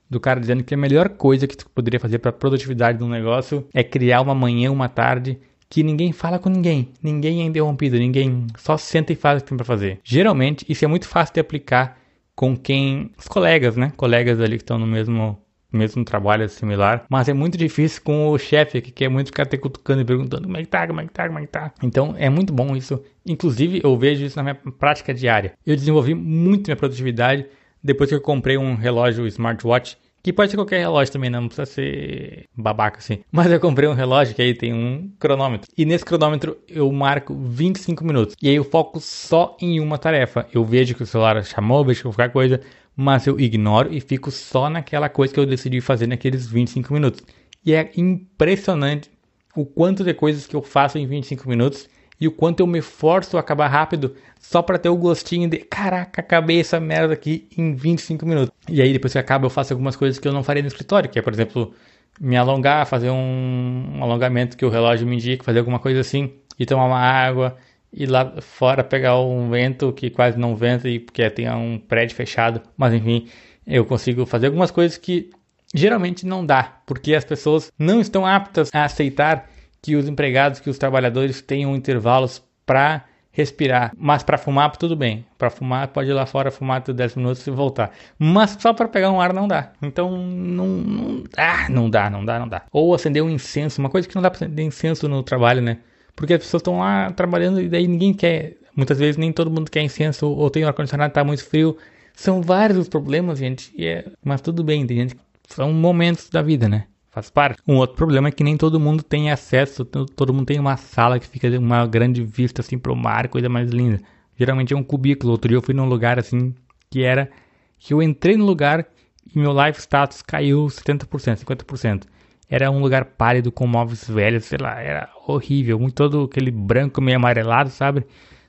do 0.08 0.18
cara 0.18 0.40
dizendo 0.40 0.64
que 0.64 0.74
a 0.74 0.76
melhor 0.76 1.10
coisa 1.10 1.46
que 1.46 1.56
tu 1.56 1.68
poderia 1.70 2.00
fazer 2.00 2.18
para 2.18 2.32
produtividade 2.32 2.98
de 2.98 3.04
um 3.04 3.08
negócio 3.08 3.66
é 3.74 3.84
criar 3.84 4.22
uma 4.22 4.34
manhã, 4.34 4.70
uma 4.72 4.88
tarde 4.88 5.38
que 5.68 5.82
ninguém 5.82 6.12
fala 6.12 6.38
com 6.38 6.48
ninguém, 6.48 6.90
ninguém 7.02 7.42
é 7.42 7.44
interrompido, 7.44 7.98
ninguém 7.98 8.46
só 8.56 8.76
senta 8.76 9.12
e 9.12 9.16
faz 9.16 9.40
o 9.40 9.44
que 9.44 9.48
tem 9.48 9.56
para 9.56 9.64
fazer. 9.64 10.00
Geralmente 10.04 10.64
isso 10.68 10.84
é 10.84 10.88
muito 10.88 11.08
fácil 11.08 11.34
de 11.34 11.40
aplicar 11.40 11.98
com 12.34 12.56
quem 12.56 13.10
os 13.18 13.28
colegas, 13.28 13.76
né? 13.76 13.92
Colegas 13.96 14.40
ali 14.40 14.56
que 14.56 14.62
estão 14.62 14.78
no 14.78 14.86
mesmo 14.86 15.38
mesmo 15.76 16.04
trabalho 16.04 16.44
é 16.44 16.48
similar, 16.48 17.04
mas 17.08 17.28
é 17.28 17.32
muito 17.32 17.58
difícil 17.58 18.02
com 18.02 18.28
o 18.28 18.38
chefe 18.38 18.80
que 18.80 18.90
quer 18.90 19.08
muito 19.08 19.28
ficar 19.28 19.46
te 19.46 19.56
cutucando 19.56 20.02
e 20.02 20.04
perguntando 20.04 20.44
como 20.44 20.56
é 20.56 20.62
que 20.62 20.68
tá, 20.68 20.86
como 20.86 21.00
é 21.00 21.06
que 21.06 21.12
tá, 21.12 21.26
como 21.26 21.38
é 21.38 21.42
que 21.42 21.48
tá. 21.48 21.72
Então 21.82 22.14
é 22.18 22.28
muito 22.28 22.52
bom 22.52 22.76
isso. 22.76 23.02
Inclusive 23.26 23.80
eu 23.82 23.96
vejo 23.96 24.24
isso 24.24 24.36
na 24.36 24.42
minha 24.42 24.54
prática 24.54 25.12
diária. 25.14 25.54
Eu 25.66 25.76
desenvolvi 25.76 26.14
muito 26.14 26.68
minha 26.68 26.76
produtividade 26.76 27.46
depois 27.82 28.08
que 28.08 28.16
eu 28.16 28.20
comprei 28.20 28.56
um 28.56 28.74
relógio 28.74 29.26
smartwatch 29.26 29.98
que 30.24 30.32
pode 30.32 30.50
ser 30.50 30.56
qualquer 30.56 30.78
relógio 30.78 31.12
também, 31.12 31.28
não 31.28 31.46
precisa 31.48 31.66
ser 31.66 32.46
babaca 32.56 32.96
assim. 32.96 33.18
Mas 33.30 33.52
eu 33.52 33.60
comprei 33.60 33.86
um 33.86 33.92
relógio 33.92 34.34
que 34.34 34.40
aí 34.40 34.54
tem 34.54 34.72
um 34.72 35.12
cronômetro. 35.18 35.70
E 35.76 35.84
nesse 35.84 36.02
cronômetro 36.02 36.56
eu 36.66 36.90
marco 36.90 37.34
25 37.34 38.02
minutos. 38.02 38.34
E 38.40 38.48
aí 38.48 38.54
eu 38.54 38.64
foco 38.64 38.98
só 39.00 39.54
em 39.60 39.78
uma 39.80 39.98
tarefa. 39.98 40.46
Eu 40.50 40.64
vejo 40.64 40.94
que 40.94 41.02
o 41.02 41.06
celular 41.06 41.44
chamou, 41.44 41.84
vejo 41.84 42.00
que 42.00 42.08
qualquer 42.08 42.32
coisa, 42.32 42.58
mas 42.96 43.26
eu 43.26 43.38
ignoro 43.38 43.92
e 43.92 44.00
fico 44.00 44.30
só 44.30 44.70
naquela 44.70 45.08
coisa 45.08 45.32
que 45.32 45.40
eu 45.40 45.46
decidi 45.46 45.80
fazer 45.80 46.06
naqueles 46.06 46.46
25 46.46 46.92
minutos. 46.92 47.22
E 47.64 47.74
é 47.74 47.90
impressionante 47.96 49.10
o 49.56 49.64
quanto 49.64 50.04
de 50.04 50.12
coisas 50.14 50.46
que 50.46 50.54
eu 50.54 50.62
faço 50.62 50.98
em 50.98 51.06
25 51.06 51.48
minutos 51.48 51.88
e 52.20 52.28
o 52.28 52.32
quanto 52.32 52.60
eu 52.60 52.66
me 52.66 52.80
forço 52.80 53.36
a 53.36 53.40
acabar 53.40 53.68
rápido 53.68 54.14
só 54.38 54.62
para 54.62 54.78
ter 54.78 54.88
o 54.88 54.96
gostinho 54.96 55.48
de 55.48 55.58
caraca, 55.58 56.20
acabei 56.20 56.60
essa 56.60 56.78
merda 56.78 57.14
aqui 57.14 57.48
em 57.56 57.74
25 57.74 58.24
minutos. 58.26 58.52
E 58.68 58.80
aí 58.80 58.92
depois 58.92 59.12
que 59.12 59.18
acaba 59.18 59.46
eu 59.46 59.50
faço 59.50 59.72
algumas 59.72 59.96
coisas 59.96 60.18
que 60.18 60.28
eu 60.28 60.32
não 60.32 60.44
faria 60.44 60.62
no 60.62 60.68
escritório, 60.68 61.10
que 61.10 61.18
é, 61.18 61.22
por 61.22 61.32
exemplo, 61.32 61.74
me 62.20 62.36
alongar, 62.36 62.86
fazer 62.86 63.10
um, 63.10 63.96
um 63.96 64.02
alongamento 64.02 64.56
que 64.56 64.64
o 64.64 64.68
relógio 64.68 65.06
me 65.06 65.16
indica, 65.16 65.42
fazer 65.42 65.58
alguma 65.58 65.78
coisa 65.78 66.00
assim, 66.00 66.32
e 66.58 66.64
tomar 66.64 66.86
uma 66.86 67.00
água, 67.00 67.56
ir 67.94 68.06
lá 68.10 68.34
fora 68.40 68.82
pegar 68.82 69.18
um 69.20 69.48
vento 69.48 69.92
que 69.92 70.10
quase 70.10 70.38
não 70.38 70.56
venta 70.56 70.88
e 70.88 70.98
porque 70.98 71.30
tem 71.30 71.50
um 71.50 71.78
prédio 71.78 72.16
fechado, 72.16 72.60
mas 72.76 72.92
enfim, 72.92 73.28
eu 73.66 73.84
consigo 73.84 74.26
fazer 74.26 74.48
algumas 74.48 74.70
coisas 74.70 74.98
que 74.98 75.30
geralmente 75.74 76.26
não 76.26 76.44
dá, 76.44 76.80
porque 76.84 77.14
as 77.14 77.24
pessoas 77.24 77.72
não 77.78 78.00
estão 78.00 78.26
aptas 78.26 78.70
a 78.72 78.84
aceitar 78.84 79.48
que 79.80 79.96
os 79.96 80.08
empregados, 80.08 80.60
que 80.60 80.70
os 80.70 80.78
trabalhadores 80.78 81.40
tenham 81.40 81.74
intervalos 81.76 82.42
para 82.66 83.04
respirar. 83.34 83.92
Mas 83.98 84.22
para 84.22 84.38
fumar, 84.38 84.74
tudo 84.76 84.96
bem. 84.96 85.26
Para 85.36 85.50
fumar, 85.50 85.88
pode 85.88 86.08
ir 86.08 86.12
lá 86.12 86.24
fora 86.24 86.50
fumar 86.50 86.80
por 86.80 86.94
10 86.94 87.16
minutos 87.16 87.46
e 87.46 87.50
voltar. 87.50 87.90
Mas 88.18 88.56
só 88.58 88.72
para 88.72 88.88
pegar 88.88 89.10
um 89.10 89.20
ar 89.20 89.32
não 89.34 89.46
dá. 89.46 89.72
Então, 89.82 90.16
não, 90.16 90.66
não, 90.66 91.24
ah, 91.36 91.68
não 91.68 91.90
dá, 91.90 92.08
não 92.08 92.24
dá, 92.24 92.38
não 92.38 92.48
dá. 92.48 92.62
Ou 92.72 92.94
acender 92.94 93.22
um 93.22 93.28
incenso, 93.28 93.80
uma 93.80 93.90
coisa 93.90 94.08
que 94.08 94.14
não 94.14 94.22
dá 94.22 94.30
para 94.30 94.38
acender 94.38 94.64
incenso 94.64 95.08
no 95.08 95.22
trabalho, 95.22 95.60
né? 95.60 95.78
Porque 96.16 96.34
as 96.34 96.40
pessoas 96.40 96.60
estão 96.60 96.78
lá 96.78 97.10
trabalhando 97.12 97.60
e 97.60 97.68
daí 97.68 97.86
ninguém 97.86 98.14
quer. 98.14 98.56
Muitas 98.76 98.98
vezes 98.98 99.16
nem 99.16 99.32
todo 99.32 99.50
mundo 99.50 99.70
quer 99.70 99.82
incenso 99.82 100.26
ou 100.26 100.50
tem 100.50 100.64
o 100.64 100.66
ar-condicionado 100.66 101.12
tá 101.12 101.24
muito 101.24 101.44
frio. 101.44 101.76
São 102.14 102.42
vários 102.42 102.78
os 102.78 102.88
problemas, 102.88 103.38
gente. 103.38 103.72
É... 103.82 104.04
Mas 104.24 104.40
tudo 104.40 104.62
bem, 104.62 104.86
tem 104.86 104.96
gente. 104.98 105.16
São 105.48 105.72
momentos 105.72 106.28
da 106.30 106.42
vida, 106.42 106.68
né? 106.68 106.86
faz 107.14 107.30
parte. 107.30 107.62
Um 107.66 107.76
outro 107.76 107.94
problema 107.94 108.28
é 108.28 108.32
que 108.32 108.42
nem 108.42 108.56
todo 108.56 108.80
mundo 108.80 109.02
tem 109.04 109.30
acesso, 109.30 109.84
todo 109.84 110.34
mundo 110.34 110.46
tem 110.46 110.58
uma 110.58 110.76
sala 110.76 111.20
que 111.20 111.28
fica 111.28 111.48
uma 111.60 111.86
grande 111.86 112.24
vista 112.24 112.60
assim 112.60 112.76
pro 112.76 112.96
mar, 112.96 113.28
coisa 113.28 113.48
mais 113.48 113.70
linda. 113.70 114.00
Geralmente 114.36 114.74
é 114.74 114.76
um 114.76 114.82
cubículo. 114.82 115.30
Outro 115.30 115.48
dia 115.48 115.56
eu 115.56 115.62
fui 115.62 115.72
num 115.72 115.86
lugar 115.86 116.18
assim 116.18 116.52
que 116.90 117.04
era 117.04 117.30
que 117.78 117.94
eu 117.94 118.02
entrei 118.02 118.36
no 118.36 118.44
lugar 118.44 118.84
e 119.32 119.38
meu 119.38 119.52
life 119.52 119.80
status 119.80 120.22
caiu 120.22 120.66
70%, 120.66 121.44
50%. 121.44 122.02
Era 122.48 122.70
um 122.70 122.80
lugar 122.80 123.04
pálido 123.04 123.50
com 123.50 123.66
móveis 123.66 124.08
velhos, 124.08 124.44
sei 124.44 124.58
lá, 124.60 124.80
era 124.80 125.10
horrível, 125.26 125.78
muito 125.78 125.94
todo 125.94 126.24
aquele 126.24 126.50
branco 126.50 127.00
meio 127.00 127.16
amarelado, 127.16 127.70
sabe? 127.70 128.04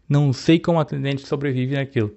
Não 0.07 0.31
sei 0.33 0.59
como 0.59 0.79
a 0.79 0.81
atendente 0.81 1.25
sobrevive 1.25 1.75
naquilo. 1.75 2.13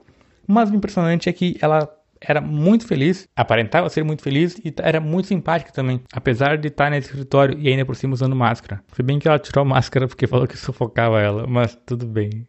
Mas 0.47 0.71
o 0.71 0.75
impressionante 0.75 1.29
é 1.29 1.33
que 1.33 1.57
ela 1.61 1.89
era 2.21 2.41
muito 2.41 2.87
feliz, 2.87 3.29
aparentava 3.37 3.89
ser 3.89 4.03
muito 4.05 4.23
feliz 4.23 4.59
e 4.65 4.75
era 4.79 5.01
muito 5.01 5.29
simpática 5.29 5.73
também, 5.73 6.01
apesar 6.13 6.59
de 6.59 6.69
estar 6.69 6.91
nesse 6.91 7.09
escritório 7.09 7.59
e 7.59 7.69
ainda 7.69 7.85
por 7.85 7.95
cima 7.95 8.15
usando 8.15 8.35
máscara. 8.35 8.83
Foi 8.89 9.05
bem 9.05 9.19
que 9.19 9.29
ela 9.29 9.39
tirou 9.39 9.63
a 9.63 9.65
máscara 9.65 10.09
porque 10.09 10.27
falou 10.27 10.47
que 10.47 10.57
sufocava 10.57 11.21
ela, 11.21 11.47
mas 11.47 11.77
tudo 11.87 12.07
bem. 12.07 12.47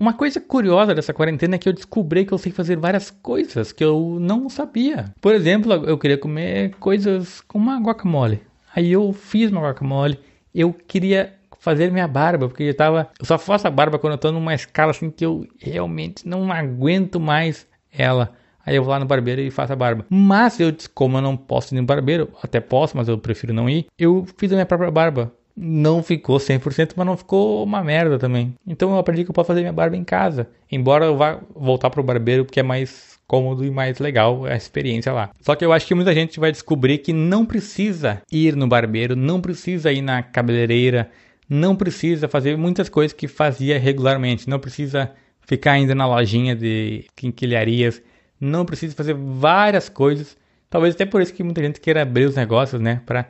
Uma 0.00 0.14
coisa 0.14 0.40
curiosa 0.40 0.94
dessa 0.94 1.12
quarentena 1.12 1.56
é 1.56 1.58
que 1.58 1.68
eu 1.68 1.74
descobri 1.74 2.24
que 2.24 2.32
eu 2.32 2.38
sei 2.38 2.50
fazer 2.50 2.78
várias 2.78 3.10
coisas 3.10 3.70
que 3.70 3.84
eu 3.84 4.16
não 4.18 4.48
sabia. 4.48 5.12
Por 5.20 5.34
exemplo, 5.34 5.74
eu 5.74 5.98
queria 5.98 6.16
comer 6.16 6.74
coisas 6.80 7.42
com 7.42 7.58
uma 7.58 7.78
guacamole. 7.78 8.40
Aí 8.74 8.90
eu 8.90 9.12
fiz 9.12 9.50
uma 9.50 9.60
guacamole. 9.60 10.18
Eu 10.54 10.72
queria 10.72 11.34
fazer 11.58 11.92
minha 11.92 12.08
barba, 12.08 12.48
porque 12.48 12.62
eu 12.62 12.74
tava. 12.74 13.10
Eu 13.18 13.26
só 13.26 13.36
faço 13.36 13.68
a 13.68 13.70
barba 13.70 13.98
quando 13.98 14.14
eu 14.14 14.18
tô 14.18 14.32
numa 14.32 14.54
escala 14.54 14.90
assim 14.92 15.10
que 15.10 15.26
eu 15.26 15.46
realmente 15.58 16.26
não 16.26 16.50
aguento 16.50 17.20
mais 17.20 17.66
ela. 17.92 18.32
Aí 18.64 18.76
eu 18.76 18.82
vou 18.82 18.92
lá 18.92 18.98
no 18.98 19.04
barbeiro 19.04 19.42
e 19.42 19.50
faço 19.50 19.74
a 19.74 19.76
barba. 19.76 20.06
Mas 20.08 20.58
eu, 20.58 20.74
como 20.94 21.18
eu 21.18 21.22
não 21.22 21.36
posso 21.36 21.74
ir 21.74 21.78
no 21.78 21.86
barbeiro, 21.86 22.30
até 22.42 22.58
posso, 22.58 22.96
mas 22.96 23.06
eu 23.06 23.18
prefiro 23.18 23.52
não 23.52 23.68
ir, 23.68 23.86
eu 23.98 24.26
fiz 24.38 24.50
a 24.50 24.54
minha 24.54 24.66
própria 24.66 24.90
barba. 24.90 25.30
Não 25.56 26.02
ficou 26.02 26.38
100%, 26.38 26.92
mas 26.96 27.06
não 27.06 27.16
ficou 27.16 27.64
uma 27.64 27.82
merda 27.82 28.18
também. 28.18 28.54
Então 28.66 28.90
eu 28.90 28.98
aprendi 28.98 29.24
que 29.24 29.30
eu 29.30 29.34
posso 29.34 29.48
fazer 29.48 29.60
minha 29.60 29.72
barba 29.72 29.96
em 29.96 30.04
casa. 30.04 30.48
Embora 30.70 31.06
eu 31.06 31.16
vá 31.16 31.40
voltar 31.54 31.90
pro 31.90 32.02
barbeiro, 32.02 32.44
porque 32.44 32.60
é 32.60 32.62
mais 32.62 33.18
cômodo 33.26 33.64
e 33.64 33.70
mais 33.70 34.00
legal 34.00 34.44
a 34.44 34.56
experiência 34.56 35.12
lá. 35.12 35.30
Só 35.40 35.54
que 35.54 35.64
eu 35.64 35.72
acho 35.72 35.86
que 35.86 35.94
muita 35.94 36.12
gente 36.12 36.40
vai 36.40 36.50
descobrir 36.50 36.98
que 36.98 37.12
não 37.12 37.46
precisa 37.46 38.20
ir 38.32 38.56
no 38.56 38.66
barbeiro, 38.66 39.14
não 39.14 39.40
precisa 39.40 39.92
ir 39.92 40.02
na 40.02 40.20
cabeleireira, 40.20 41.08
não 41.48 41.76
precisa 41.76 42.26
fazer 42.26 42.56
muitas 42.56 42.88
coisas 42.88 43.12
que 43.12 43.28
fazia 43.28 43.78
regularmente, 43.78 44.48
não 44.48 44.58
precisa 44.58 45.12
ficar 45.42 45.72
ainda 45.72 45.94
na 45.94 46.06
lojinha 46.06 46.56
de 46.56 47.04
quinquilharias, 47.14 48.02
não 48.40 48.64
precisa 48.64 48.96
fazer 48.96 49.14
várias 49.14 49.88
coisas. 49.88 50.36
Talvez 50.68 50.94
até 50.94 51.04
por 51.04 51.22
isso 51.22 51.34
que 51.34 51.44
muita 51.44 51.62
gente 51.62 51.80
queira 51.80 52.02
abrir 52.02 52.24
os 52.24 52.34
negócios, 52.34 52.80
né? 52.80 53.00
Para 53.06 53.28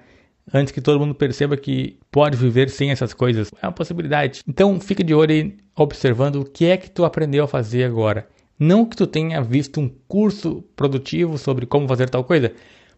antes 0.53 0.73
que 0.73 0.81
todo 0.81 1.01
mundo 1.01 1.15
perceba 1.15 1.57
que 1.57 1.99
pode 2.11 2.37
viver 2.37 2.71
sem 2.71 2.91
essas 2.91 3.13
coisas. 3.15 3.51
É 3.61 3.67
uma 3.67 3.73
possibilidade. 3.73 4.43
Então 4.49 4.79
fica 4.81 5.03
de 5.03 5.15
olho 5.15 5.33
aí 5.33 5.57
observando 5.77 6.37
o 6.37 6.45
que 6.45 6.67
é 6.67 6.77
que 6.77 6.91
tu 6.91 7.05
aprendeu 7.05 7.45
a 7.45 7.49
fazer 7.49 7.85
agora. 7.85 8.27
Não 8.59 8.85
que 8.85 8.97
tu 8.97 9.07
tenha 9.07 9.41
visto 9.41 9.81
um 9.81 9.91
curso 10.07 10.63
produtivo 10.77 11.39
sobre 11.39 11.65
como 11.65 11.89
fazer 11.89 12.11
tal 12.11 12.23
coisa, 12.23 12.53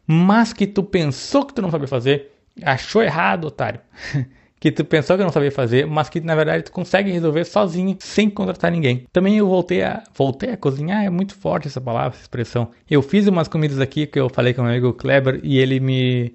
mas 0.07 0.53
que 0.53 0.67
tu 0.67 0.83
pensou 0.83 1.47
que 1.47 1.55
tu 1.55 1.62
não 1.62 1.71
sabia 1.71 1.87
fazer, 1.87 2.33
achou 2.65 3.03
errado, 3.03 3.47
otário. 3.47 3.81
que 4.59 4.71
tu 4.71 4.85
pensou 4.85 5.17
que 5.17 5.25
não 5.25 5.33
sabia 5.33 5.51
fazer, 5.51 5.87
mas 5.87 6.09
que 6.09 6.21
na 6.21 6.37
verdade 6.37 6.65
tu 6.65 6.73
consegue 6.73 7.11
resolver 7.11 7.45
sozinho, 7.45 7.97
sem 7.99 8.31
contratar 8.31 8.71
ninguém. 8.71 9.07
Também 9.12 9.37
eu 9.37 9.49
voltei 9.49 9.83
a 9.83 10.05
voltei 10.15 10.51
a 10.51 10.57
cozinhar, 10.57 11.05
é 11.05 11.11
muito 11.11 11.35
forte 11.35 11.67
essa 11.67 11.81
palavra, 11.81 12.15
essa 12.15 12.23
expressão. 12.23 12.71
Eu 12.88 13.03
fiz 13.03 13.27
umas 13.27 13.49
comidas 13.49 13.81
aqui 13.81 14.07
que 14.07 14.21
eu 14.21 14.29
falei 14.29 14.55
com 14.55 14.62
meu 14.62 14.71
amigo 14.71 14.93
Kleber 14.93 15.41
e 15.43 15.59
ele 15.59 15.81
me 15.81 16.33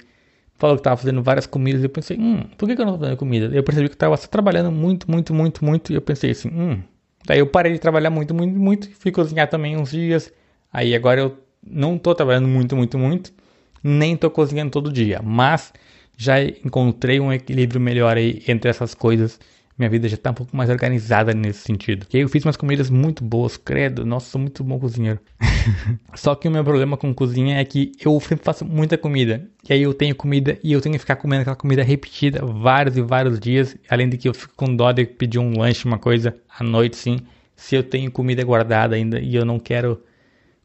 falou 0.58 0.76
que 0.76 0.82
estava 0.82 0.98
fazendo 0.98 1.22
várias 1.22 1.46
comidas. 1.46 1.84
Eu 1.84 1.90
pensei, 1.90 2.18
hum, 2.18 2.44
por 2.58 2.68
que, 2.68 2.76
que 2.76 2.82
eu 2.82 2.86
não 2.86 2.94
estou 2.94 3.06
fazendo 3.06 3.18
comida? 3.18 3.56
Eu 3.56 3.64
percebi 3.64 3.88
que 3.90 3.96
estava 3.96 4.18
só 4.18 4.28
trabalhando 4.28 4.72
muito, 4.72 5.10
muito, 5.10 5.34
muito, 5.34 5.64
muito. 5.64 5.92
E 5.92 5.96
eu 5.96 6.02
pensei 6.02 6.32
assim, 6.32 6.50
hum. 6.50 6.82
Daí 7.26 7.40
eu 7.40 7.48
parei 7.48 7.74
de 7.74 7.80
trabalhar 7.80 8.10
muito, 8.10 8.34
muito, 8.34 8.58
muito. 8.58 8.90
Fui 9.00 9.12
cozinhar 9.12 9.50
também 9.50 9.78
uns 9.78 9.92
dias. 9.92 10.32
Aí 10.72 10.96
agora 10.96 11.22
eu 11.22 11.38
não 11.66 11.96
estou 11.96 12.16
trabalhando 12.16 12.48
muito, 12.48 12.76
muito, 12.76 12.98
muito. 12.98 13.34
Nem 13.84 14.14
estou 14.14 14.30
cozinhando 14.30 14.72
todo 14.72 14.92
dia. 14.92 15.22
Mas 15.24 15.74
já 16.18 16.42
encontrei 16.42 17.20
um 17.20 17.32
equilíbrio 17.32 17.80
melhor 17.80 18.18
aí 18.18 18.42
entre 18.48 18.70
essas 18.70 18.94
coisas. 18.96 19.40
Minha 19.78 19.90
vida 19.92 20.10
já 20.10 20.16
está 20.16 20.32
um 20.32 20.34
pouco 20.34 20.58
mais 20.58 20.72
organizada 20.72 21.34
nesse 21.34 21.60
sentido. 21.60 22.08
E 22.12 22.18
aí 22.18 22.24
eu 22.24 22.30
fiz 22.30 22.44
umas 22.44 22.58
comidas 22.58 22.90
muito 22.90 23.24
boas, 23.24 23.58
credo. 23.58 24.04
Nossa, 24.06 24.32
sou 24.32 24.42
muito 24.42 24.64
bom 24.64 24.80
cozinheiro. 24.80 25.20
Só 26.16 26.34
que 26.34 26.48
o 26.48 26.52
meu 26.52 26.64
problema 26.64 26.98
com 26.98 27.14
cozinha 27.14 27.60
é 27.60 27.64
que 27.64 27.92
eu 28.04 28.20
sempre 28.20 28.44
faço 28.44 28.66
muita 28.66 28.98
comida. 28.98 29.48
E 29.70 29.74
aí 29.74 29.84
eu 29.84 29.94
tenho 29.94 30.16
comida 30.16 30.58
e 30.64 30.74
eu 30.74 30.82
tenho 30.82 30.94
que 30.94 31.00
ficar 31.00 31.18
comendo 31.18 31.42
aquela 31.42 31.56
comida 31.56 31.84
repetida 31.84 32.44
vários 32.44 32.98
e 32.98 33.02
vários 33.04 33.40
dias. 33.40 33.78
Além 33.88 34.10
de 34.10 34.18
que 34.18 34.28
eu 34.28 34.34
fico 34.34 34.54
com 34.56 34.76
dó 34.76 34.92
de 34.92 35.06
pedir 35.06 35.38
um 35.38 35.56
lanche, 35.60 35.86
uma 35.86 36.00
coisa 36.00 36.36
à 36.58 36.64
noite, 36.64 36.98
sim. 36.98 37.20
Se 37.56 37.76
eu 37.76 37.84
tenho 37.84 38.12
comida 38.12 38.44
guardada 38.44 38.96
ainda 38.96 39.20
e 39.20 39.36
eu 39.36 39.46
não 39.46 39.60
quero 39.60 40.02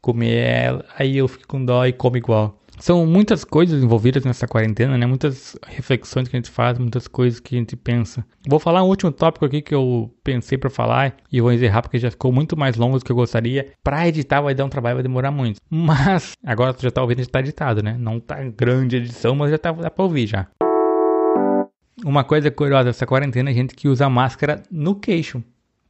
comer 0.00 0.36
ela, 0.36 0.84
aí 0.98 1.18
eu 1.18 1.28
fico 1.28 1.46
com 1.46 1.62
dó 1.62 1.84
e 1.86 1.92
como 1.92 2.16
igual. 2.16 2.61
São 2.78 3.06
muitas 3.06 3.44
coisas 3.44 3.82
envolvidas 3.82 4.24
nessa 4.24 4.46
quarentena, 4.48 4.98
né? 4.98 5.06
Muitas 5.06 5.56
reflexões 5.66 6.28
que 6.28 6.36
a 6.36 6.38
gente 6.38 6.50
faz, 6.50 6.78
muitas 6.78 7.06
coisas 7.06 7.38
que 7.38 7.54
a 7.54 7.58
gente 7.58 7.76
pensa. 7.76 8.24
Vou 8.48 8.58
falar 8.58 8.82
um 8.82 8.88
último 8.88 9.12
tópico 9.12 9.44
aqui 9.44 9.62
que 9.62 9.74
eu 9.74 10.12
pensei 10.24 10.58
para 10.58 10.70
falar 10.70 11.16
e 11.30 11.40
vou 11.40 11.52
encerrar 11.52 11.82
porque 11.82 11.98
já 11.98 12.10
ficou 12.10 12.32
muito 12.32 12.56
mais 12.56 12.76
longo 12.76 12.98
do 12.98 13.04
que 13.04 13.12
eu 13.12 13.16
gostaria. 13.16 13.72
Para 13.84 14.08
editar 14.08 14.40
vai 14.40 14.54
dar 14.54 14.64
um 14.64 14.68
trabalho, 14.68 14.96
vai 14.96 15.02
demorar 15.02 15.30
muito. 15.30 15.60
Mas 15.70 16.32
agora 16.44 16.74
tu 16.74 16.82
já 16.82 16.90
tá 16.90 17.02
ouvindo, 17.02 17.22
já 17.22 17.30
tá 17.30 17.40
editado, 17.40 17.82
né? 17.82 17.96
Não 17.98 18.18
tá 18.18 18.42
grande 18.42 18.96
edição, 18.96 19.34
mas 19.34 19.50
já 19.50 19.58
tá 19.58 19.72
dá 19.72 19.90
para 19.90 20.04
ouvir 20.04 20.26
já. 20.26 20.48
Uma 22.04 22.24
coisa 22.24 22.50
curiosa 22.50 22.84
dessa 22.84 23.06
quarentena 23.06 23.50
a 23.50 23.54
gente 23.54 23.74
que 23.74 23.88
usa 23.88 24.08
máscara 24.08 24.62
no 24.70 24.96
queixo 24.96 25.42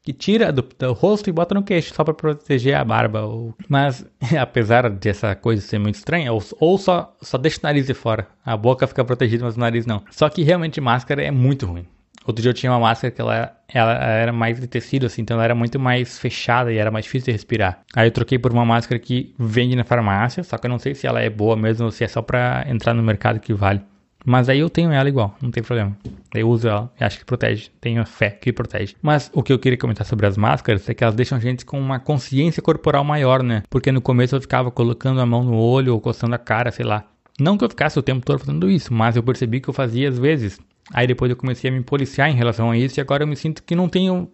que 0.03 0.13
tira 0.13 0.53
do, 0.53 0.63
do, 0.63 0.93
rosto 0.93 1.31
e 1.31 1.33
bota 1.33 1.55
no 1.55 1.63
queixo 1.63 1.95
só 1.95 2.03
para 2.03 2.15
proteger 2.15 2.75
a 2.75 2.85
barba. 2.85 3.23
Ou... 3.23 3.55
Mas 3.69 4.05
apesar 4.41 4.91
dessa 4.91 5.35
coisa 5.35 5.63
ser 5.63 5.79
muito 5.79 5.95
estranha, 5.95 6.33
ou, 6.33 6.43
ou, 6.59 6.77
só, 6.77 7.15
só 7.21 7.39
deixa 7.39 7.59
o 7.59 7.63
nariz 7.63 7.87
de 7.87 7.95
fora. 7.95 8.27
A 8.45 8.57
boca 8.57 8.87
fica 8.87 9.05
protegida, 9.05 9.45
mas 9.45 9.57
o 9.57 9.61
nariz 9.61 9.87
não. 9.87 10.03
Só 10.11 10.29
que 10.29 10.43
realmente 10.43 10.81
máscara 10.81 11.23
é 11.23 11.31
muito 11.31 11.67
ruim. 11.67 11.87
Outro 12.25 12.41
dia 12.41 12.51
eu 12.51 12.55
tinha 12.55 12.71
uma 12.71 12.79
máscara 12.79 13.11
que 13.11 13.21
ela, 13.21 13.53
ela 13.69 13.93
era 13.95 14.33
mais 14.33 14.61
de 14.61 14.67
tecido, 14.69 15.07
assim, 15.07 15.23
então 15.23 15.37
ela 15.37 15.45
era 15.45 15.55
muito 15.55 15.79
mais 15.79 16.19
fechada 16.19 16.73
e 16.73 16.79
era 16.79 16.91
mais 16.91 17.05
difícil 17.05 17.27
de 17.27 17.33
respirar. 17.33 17.81
Aí 17.95 18.07
eu 18.07 18.13
troquei 18.13 18.39
por 18.39 18.53
uma 18.53 18.65
máscara 18.65 18.99
que 18.99 19.35
vende 19.39 19.75
na 19.75 19.83
farmácia, 19.83 20.45
só 20.45 20.57
que 20.57 20.67
eu 20.67 20.71
não 20.71 20.79
sei 20.79 20.95
se 20.95 21.07
ela 21.07 21.21
é 21.21 21.29
boa 21.29 21.57
mesmo 21.57 21.87
ou 21.87 21.91
se 21.91 22.05
é 22.05 22.09
só 22.09 22.23
pra 22.23 22.65
entrar 22.69 22.95
no 22.95 23.03
mercado 23.03 23.41
que 23.41 23.53
vale. 23.53 23.81
Mas 24.25 24.49
aí 24.49 24.61
eu 24.61 24.71
tenho 24.71 24.93
ela 24.93 25.09
igual, 25.09 25.37
não 25.41 25.51
tem 25.51 25.63
problema. 25.63 25.97
Eu 26.35 26.49
uso 26.49 26.69
ela 26.69 26.91
e 26.99 27.05
acho 27.05 27.19
que 27.19 27.25
protege. 27.25 27.71
Tenho 27.81 28.05
fé 28.07 28.31
que 28.31 28.53
protege. 28.53 28.95
Mas 29.03 29.31
o 29.35 29.43
que 29.43 29.53
eu 29.53 29.59
queria 29.59 29.79
comentar 29.79 30.07
sobre 30.07 30.27
as 30.27 30.37
máscaras 30.37 30.89
é 30.89 30.95
que 30.95 31.03
elas 31.03 31.15
deixam 31.15 31.39
a 31.39 31.41
gente 31.41 31.65
com 31.65 31.79
uma 31.79 31.99
consciência 31.99 32.63
corporal 32.63 33.05
maior, 33.05 33.43
né? 33.43 33.63
Porque 33.69 33.93
no 33.93 34.01
começo 34.01 34.37
eu 34.37 34.41
ficava 34.41 34.71
colocando 34.71 35.21
a 35.21 35.27
mão 35.27 35.45
no 35.45 35.57
olho 35.57 35.93
ou 35.93 36.01
coçando 36.01 36.35
a 36.35 36.39
cara, 36.39 36.71
sei 36.71 36.85
lá. 36.85 37.05
Não 37.39 37.59
que 37.59 37.65
eu 37.65 37.69
ficasse 37.69 37.99
o 37.99 38.03
tempo 38.03 38.25
todo 38.25 38.39
fazendo 38.39 38.71
isso, 38.71 38.93
mas 38.93 39.17
eu 39.17 39.23
percebi 39.23 39.61
que 39.61 39.69
eu 39.69 39.75
fazia 39.75 40.09
às 40.09 40.19
vezes. 40.19 40.61
Aí 40.93 41.07
depois 41.07 41.31
eu 41.31 41.37
comecei 41.37 41.71
a 41.71 41.73
me 41.73 41.83
policiar 41.83 42.31
em 42.31 42.35
relação 42.35 42.71
a 42.71 42.77
isso 42.77 42.99
e 42.99 43.01
agora 43.01 43.25
eu 43.25 43.27
me 43.27 43.37
sinto 43.37 43.63
que 43.63 43.75
não 43.75 43.89
tenho 43.89 44.31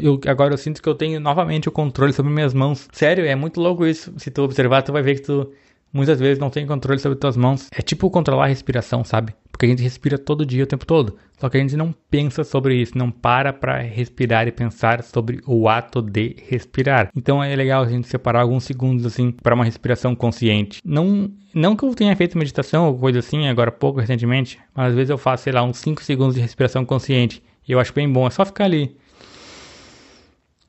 eu, 0.00 0.20
agora 0.26 0.52
eu 0.52 0.58
sinto 0.58 0.82
que 0.82 0.88
eu 0.88 0.94
tenho 0.94 1.20
novamente 1.20 1.68
o 1.68 1.72
controle 1.72 2.12
sobre 2.12 2.32
minhas 2.32 2.52
mãos. 2.52 2.88
Sério, 2.92 3.24
é 3.24 3.34
muito 3.34 3.60
louco 3.60 3.86
isso. 3.86 4.12
Se 4.16 4.30
tu 4.30 4.42
observar, 4.42 4.82
tu 4.82 4.92
vai 4.92 5.02
ver 5.02 5.16
que 5.16 5.22
tu 5.22 5.52
muitas 5.92 6.18
vezes 6.20 6.38
não 6.38 6.50
tem 6.50 6.66
controle 6.66 6.98
sobre 6.98 7.18
tuas 7.18 7.36
mãos. 7.36 7.68
É 7.72 7.82
tipo 7.82 8.10
controlar 8.10 8.44
a 8.44 8.48
respiração, 8.48 9.04
sabe? 9.04 9.34
Porque 9.50 9.66
a 9.66 9.68
gente 9.68 9.82
respira 9.82 10.18
todo 10.18 10.46
dia, 10.46 10.64
o 10.64 10.66
tempo 10.66 10.86
todo. 10.86 11.16
Só 11.38 11.48
que 11.48 11.56
a 11.56 11.60
gente 11.60 11.76
não 11.76 11.94
pensa 12.10 12.44
sobre 12.44 12.74
isso, 12.74 12.96
não 12.96 13.10
para 13.10 13.52
para 13.52 13.78
respirar 13.78 14.46
e 14.48 14.52
pensar 14.52 15.02
sobre 15.02 15.40
o 15.46 15.68
ato 15.68 16.00
de 16.00 16.36
respirar. 16.48 17.10
Então 17.14 17.42
é 17.42 17.54
legal 17.54 17.82
a 17.82 17.88
gente 17.88 18.08
separar 18.08 18.42
alguns 18.42 18.64
segundos 18.64 19.04
assim 19.04 19.30
para 19.30 19.54
uma 19.54 19.64
respiração 19.64 20.14
consciente. 20.14 20.80
Não, 20.84 21.30
não 21.52 21.76
que 21.76 21.84
eu 21.84 21.94
tenha 21.94 22.16
feito 22.16 22.38
meditação 22.38 22.88
ou 22.88 22.98
coisa 22.98 23.18
assim 23.18 23.48
agora 23.48 23.70
pouco 23.70 24.00
recentemente, 24.00 24.58
mas 24.74 24.88
às 24.88 24.94
vezes 24.94 25.10
eu 25.10 25.18
faço, 25.18 25.44
sei 25.44 25.52
lá, 25.52 25.62
uns 25.62 25.78
5 25.78 26.02
segundos 26.02 26.34
de 26.34 26.40
respiração 26.40 26.84
consciente. 26.84 27.42
E 27.66 27.72
eu 27.72 27.80
acho 27.80 27.92
bem 27.92 28.10
bom, 28.10 28.26
é 28.26 28.30
só 28.30 28.44
ficar 28.44 28.64
ali. 28.64 28.96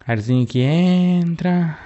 Arzinho 0.05 0.45
que 0.45 0.59
entra, 0.59 1.77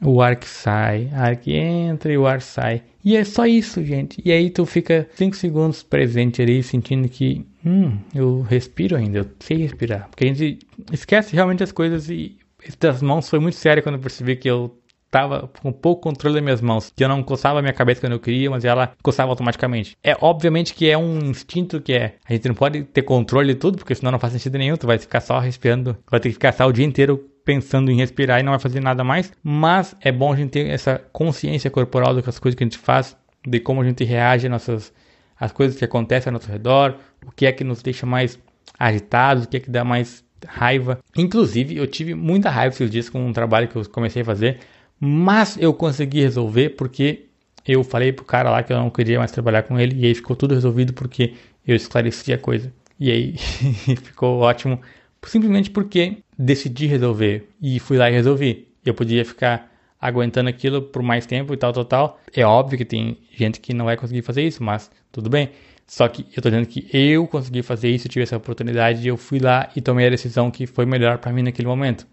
o 0.00 0.20
ar 0.20 0.36
que 0.36 0.48
sai, 0.48 1.10
ar 1.12 1.36
que 1.36 1.54
entra 1.54 2.12
e 2.12 2.18
o 2.18 2.26
ar 2.26 2.40
sai. 2.40 2.82
E 3.04 3.16
é 3.16 3.24
só 3.24 3.46
isso, 3.46 3.84
gente. 3.84 4.20
E 4.24 4.32
aí 4.32 4.50
tu 4.50 4.66
fica 4.66 5.08
5 5.14 5.36
segundos 5.36 5.82
presente 5.82 6.42
ali, 6.42 6.62
sentindo 6.62 7.08
que, 7.08 7.46
hum, 7.64 7.98
eu 8.14 8.42
respiro 8.42 8.96
ainda, 8.96 9.18
eu 9.18 9.26
sei 9.38 9.58
respirar. 9.58 10.08
Porque 10.08 10.24
a 10.24 10.28
gente 10.28 10.58
esquece 10.92 11.34
realmente 11.34 11.62
as 11.62 11.72
coisas 11.72 12.10
e 12.10 12.36
das 12.80 13.00
mãos 13.00 13.28
foi 13.28 13.38
muito 13.38 13.56
sério 13.56 13.82
quando 13.82 13.94
eu 13.94 14.00
percebi 14.00 14.34
que 14.34 14.50
eu 14.50 14.76
tava 15.08 15.48
com 15.62 15.72
pouco 15.72 16.02
controle 16.02 16.34
das 16.34 16.42
minhas 16.42 16.60
mãos, 16.60 16.92
que 16.94 17.04
eu 17.04 17.08
não 17.08 17.22
coçava 17.22 17.60
a 17.60 17.62
minha 17.62 17.72
cabeça 17.72 18.00
quando 18.00 18.12
eu 18.12 18.20
queria, 18.20 18.50
mas 18.50 18.64
ela 18.64 18.92
coçava 19.02 19.30
automaticamente. 19.30 19.96
É 20.02 20.16
obviamente 20.20 20.74
que 20.74 20.90
é 20.90 20.98
um 20.98 21.18
instinto 21.20 21.80
que 21.80 21.92
é, 21.92 22.16
a 22.28 22.32
gente 22.32 22.48
não 22.48 22.54
pode 22.54 22.82
ter 22.84 23.02
controle 23.02 23.54
de 23.54 23.60
tudo, 23.60 23.78
porque 23.78 23.94
senão 23.94 24.12
não 24.12 24.18
faz 24.18 24.32
sentido 24.32 24.58
nenhum, 24.58 24.76
tu 24.76 24.86
vai 24.86 24.98
ficar 24.98 25.20
só 25.20 25.38
respirando, 25.38 25.96
vai 26.10 26.20
ter 26.20 26.28
que 26.28 26.34
ficar 26.34 26.52
só 26.52 26.66
o 26.66 26.72
dia 26.72 26.84
inteiro 26.84 27.24
pensando 27.46 27.92
em 27.92 27.96
respirar 27.96 28.40
e 28.40 28.42
não 28.42 28.50
vai 28.50 28.58
fazer 28.58 28.80
nada 28.80 29.04
mais, 29.04 29.32
mas 29.40 29.94
é 30.00 30.10
bom 30.10 30.32
a 30.32 30.36
gente 30.36 30.50
ter 30.50 30.66
essa 30.68 31.00
consciência 31.12 31.70
corporal 31.70 32.12
das 32.12 32.40
coisas 32.40 32.58
que 32.58 32.64
a 32.64 32.66
gente 32.66 32.76
faz, 32.76 33.16
de 33.46 33.60
como 33.60 33.80
a 33.80 33.84
gente 33.84 34.02
reage 34.04 34.48
às 34.48 34.50
nossas 34.50 34.92
as 35.38 35.52
coisas 35.52 35.78
que 35.78 35.84
acontecem 35.84 36.30
ao 36.30 36.32
nosso 36.32 36.50
redor, 36.50 36.96
o 37.24 37.30
que 37.30 37.46
é 37.46 37.52
que 37.52 37.62
nos 37.62 37.82
deixa 37.82 38.04
mais 38.06 38.38
agitados, 38.78 39.44
o 39.44 39.48
que 39.48 39.58
é 39.58 39.60
que 39.60 39.70
dá 39.70 39.84
mais 39.84 40.24
raiva. 40.46 40.98
Inclusive, 41.14 41.76
eu 41.76 41.86
tive 41.86 42.14
muita 42.14 42.50
raiva 42.50 42.74
esses 42.74 42.90
dias 42.90 43.08
com 43.08 43.24
um 43.24 43.32
trabalho 43.32 43.68
que 43.68 43.76
eu 43.76 43.88
comecei 43.90 44.22
a 44.22 44.24
fazer, 44.24 44.58
mas 44.98 45.56
eu 45.60 45.72
consegui 45.74 46.22
resolver 46.22 46.70
porque 46.70 47.26
eu 47.66 47.84
falei 47.84 48.12
pro 48.12 48.24
cara 48.24 48.50
lá 48.50 48.62
que 48.62 48.72
eu 48.72 48.78
não 48.78 48.90
queria 48.90 49.18
mais 49.18 49.30
trabalhar 49.30 49.62
com 49.62 49.78
ele 49.78 49.94
e 50.00 50.06
aí 50.06 50.14
ficou 50.14 50.34
tudo 50.34 50.54
resolvido 50.54 50.94
porque 50.94 51.34
eu 51.66 51.76
esclareci 51.76 52.32
a 52.32 52.38
coisa. 52.38 52.72
E 52.98 53.10
aí 53.10 53.36
ficou 54.02 54.40
ótimo 54.40 54.80
simplesmente 55.22 55.70
porque 55.70 56.18
decidi 56.38 56.86
resolver 56.86 57.48
e 57.60 57.78
fui 57.78 57.96
lá 57.96 58.10
e 58.10 58.12
resolvi. 58.12 58.68
Eu 58.84 58.94
podia 58.94 59.24
ficar 59.24 59.72
aguentando 60.00 60.48
aquilo 60.48 60.82
por 60.82 61.02
mais 61.02 61.26
tempo 61.26 61.54
e 61.54 61.56
tal, 61.56 61.72
tal, 61.72 61.84
tal. 61.84 62.20
É 62.34 62.44
óbvio 62.44 62.78
que 62.78 62.84
tem 62.84 63.18
gente 63.32 63.60
que 63.60 63.74
não 63.74 63.84
vai 63.84 63.96
conseguir 63.96 64.22
fazer 64.22 64.42
isso, 64.42 64.62
mas 64.62 64.90
tudo 65.10 65.30
bem. 65.30 65.50
Só 65.86 66.08
que 66.08 66.26
eu 66.36 66.42
tô 66.42 66.50
dizendo 66.50 66.66
que 66.66 66.88
eu 66.92 67.26
consegui 67.26 67.62
fazer 67.62 67.88
isso, 67.88 68.08
tive 68.08 68.24
essa 68.24 68.36
oportunidade 68.36 69.04
e 69.04 69.08
eu 69.08 69.16
fui 69.16 69.38
lá 69.38 69.70
e 69.74 69.80
tomei 69.80 70.06
a 70.06 70.10
decisão 70.10 70.50
que 70.50 70.66
foi 70.66 70.84
melhor 70.84 71.18
para 71.18 71.32
mim 71.32 71.42
naquele 71.42 71.68
momento. 71.68 72.06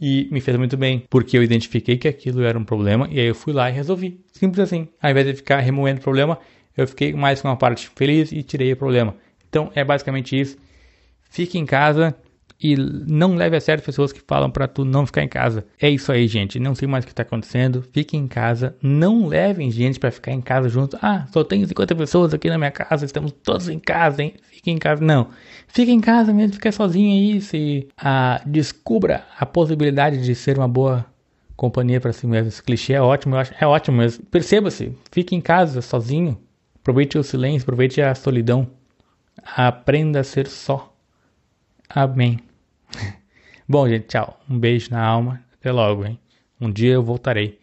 E 0.00 0.28
me 0.30 0.40
fez 0.40 0.56
muito 0.58 0.76
bem, 0.76 1.04
porque 1.08 1.38
eu 1.38 1.42
identifiquei 1.42 1.96
que 1.96 2.08
aquilo 2.08 2.42
era 2.42 2.58
um 2.58 2.64
problema 2.64 3.08
e 3.10 3.18
aí 3.18 3.26
eu 3.26 3.34
fui 3.34 3.52
lá 3.52 3.70
e 3.70 3.72
resolvi. 3.72 4.20
Simples 4.32 4.60
assim. 4.60 4.88
Ao 5.00 5.10
invés 5.10 5.26
de 5.26 5.34
ficar 5.34 5.60
remoendo 5.60 6.00
o 6.00 6.02
problema, 6.02 6.38
eu 6.76 6.86
fiquei 6.86 7.12
mais 7.14 7.40
com 7.40 7.48
uma 7.48 7.56
parte 7.56 7.90
feliz 7.94 8.30
e 8.32 8.42
tirei 8.42 8.72
o 8.72 8.76
problema. 8.76 9.16
Então 9.48 9.70
é 9.74 9.84
basicamente 9.84 10.38
isso. 10.38 10.58
Fique 11.30 11.58
em 11.58 11.64
casa, 11.64 12.14
e 12.62 12.76
não 12.76 13.34
leve 13.34 13.56
a 13.56 13.60
sério 13.60 13.82
pessoas 13.82 14.12
que 14.12 14.20
falam 14.26 14.50
para 14.50 14.66
tu 14.66 14.84
não 14.84 15.04
ficar 15.04 15.22
em 15.22 15.28
casa. 15.28 15.66
É 15.80 15.90
isso 15.90 16.10
aí, 16.10 16.26
gente. 16.26 16.58
Não 16.58 16.74
sei 16.74 16.86
mais 16.88 17.04
o 17.04 17.08
que 17.08 17.14
tá 17.14 17.22
acontecendo. 17.22 17.84
Fique 17.92 18.16
em 18.16 18.26
casa. 18.26 18.76
Não 18.80 19.26
levem 19.26 19.70
gente 19.70 19.98
para 19.98 20.10
ficar 20.10 20.32
em 20.32 20.40
casa 20.40 20.68
junto. 20.68 20.96
Ah, 21.02 21.26
só 21.32 21.44
tenho 21.44 21.66
50 21.66 21.94
pessoas 21.94 22.32
aqui 22.32 22.48
na 22.48 22.56
minha 22.56 22.70
casa. 22.70 23.04
Estamos 23.04 23.32
todos 23.32 23.68
em 23.68 23.78
casa, 23.78 24.22
hein? 24.22 24.34
Fique 24.50 24.70
em 24.70 24.78
casa. 24.78 25.04
Não. 25.04 25.28
Fique 25.68 25.90
em 25.90 26.00
casa 26.00 26.32
mesmo. 26.32 26.54
Fique 26.54 26.70
sozinho 26.72 27.12
aí. 27.12 27.40
Se 27.40 27.88
ah, 27.98 28.40
descubra 28.46 29.24
a 29.38 29.44
possibilidade 29.44 30.24
de 30.24 30.34
ser 30.34 30.56
uma 30.56 30.68
boa 30.68 31.04
companhia 31.56 32.00
para 32.00 32.12
si 32.12 32.26
mesmo. 32.26 32.48
Esse 32.48 32.62
clichê 32.62 32.94
é 32.94 33.02
ótimo. 33.02 33.36
Acho, 33.36 33.52
é 33.60 33.66
ótimo 33.66 33.98
mesmo. 33.98 34.24
Perceba-se. 34.26 34.96
Fique 35.10 35.34
em 35.34 35.40
casa 35.40 35.82
sozinho. 35.82 36.38
Aproveite 36.80 37.18
o 37.18 37.22
silêncio. 37.22 37.64
Aproveite 37.64 38.00
a 38.00 38.14
solidão. 38.14 38.68
Aprenda 39.56 40.20
a 40.20 40.24
ser 40.24 40.46
só. 40.46 40.93
Amém. 41.94 42.40
Bom, 43.68 43.88
gente, 43.88 44.08
tchau. 44.08 44.40
Um 44.50 44.58
beijo 44.58 44.90
na 44.90 45.04
alma. 45.04 45.40
Até 45.54 45.70
logo, 45.70 46.04
hein? 46.04 46.18
Um 46.60 46.70
dia 46.70 46.94
eu 46.94 47.02
voltarei. 47.02 47.58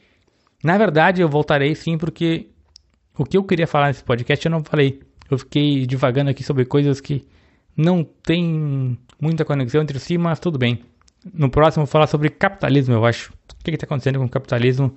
Na 0.64 0.78
verdade, 0.78 1.22
eu 1.22 1.28
voltarei 1.28 1.76
sim, 1.76 1.98
porque 1.98 2.48
o 3.18 3.26
que 3.26 3.38
eu 3.38 3.44
queria 3.44 3.68
falar 3.68 3.88
nesse 3.88 4.04
podcast 4.04 4.46
eu 4.46 4.52
não 4.52 4.64
falei. 4.64 5.02
Eu 5.30 5.38
fiquei 5.38 5.86
divagando 5.86 6.30
aqui 6.30 6.44
sobre 6.44 6.66
coisas 6.66 7.02
que 7.02 7.28
não 7.76 8.04
tem 8.04 8.98
muita 9.20 9.44
conexão 9.44 9.82
entre 9.82 10.00
si, 10.00 10.18
mas 10.18 10.40
tudo 10.40 10.58
bem. 10.58 10.84
No 11.34 11.50
próximo 11.50 11.82
eu 11.82 11.86
vou 11.86 11.92
falar 11.92 12.08
sobre 12.08 12.30
capitalismo, 12.30 12.94
eu 12.94 13.06
acho. 13.06 13.32
O 13.32 13.64
que 13.64 13.72
está 13.72 13.86
acontecendo 13.86 14.18
com 14.20 14.26
o 14.26 14.30
capitalismo 14.30 14.96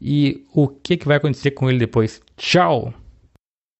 e 0.00 0.44
o 0.52 0.68
que, 0.68 0.96
que 0.96 1.06
vai 1.06 1.16
acontecer 1.16 1.52
com 1.52 1.70
ele 1.70 1.78
depois. 1.78 2.20
Tchau! 2.36 2.92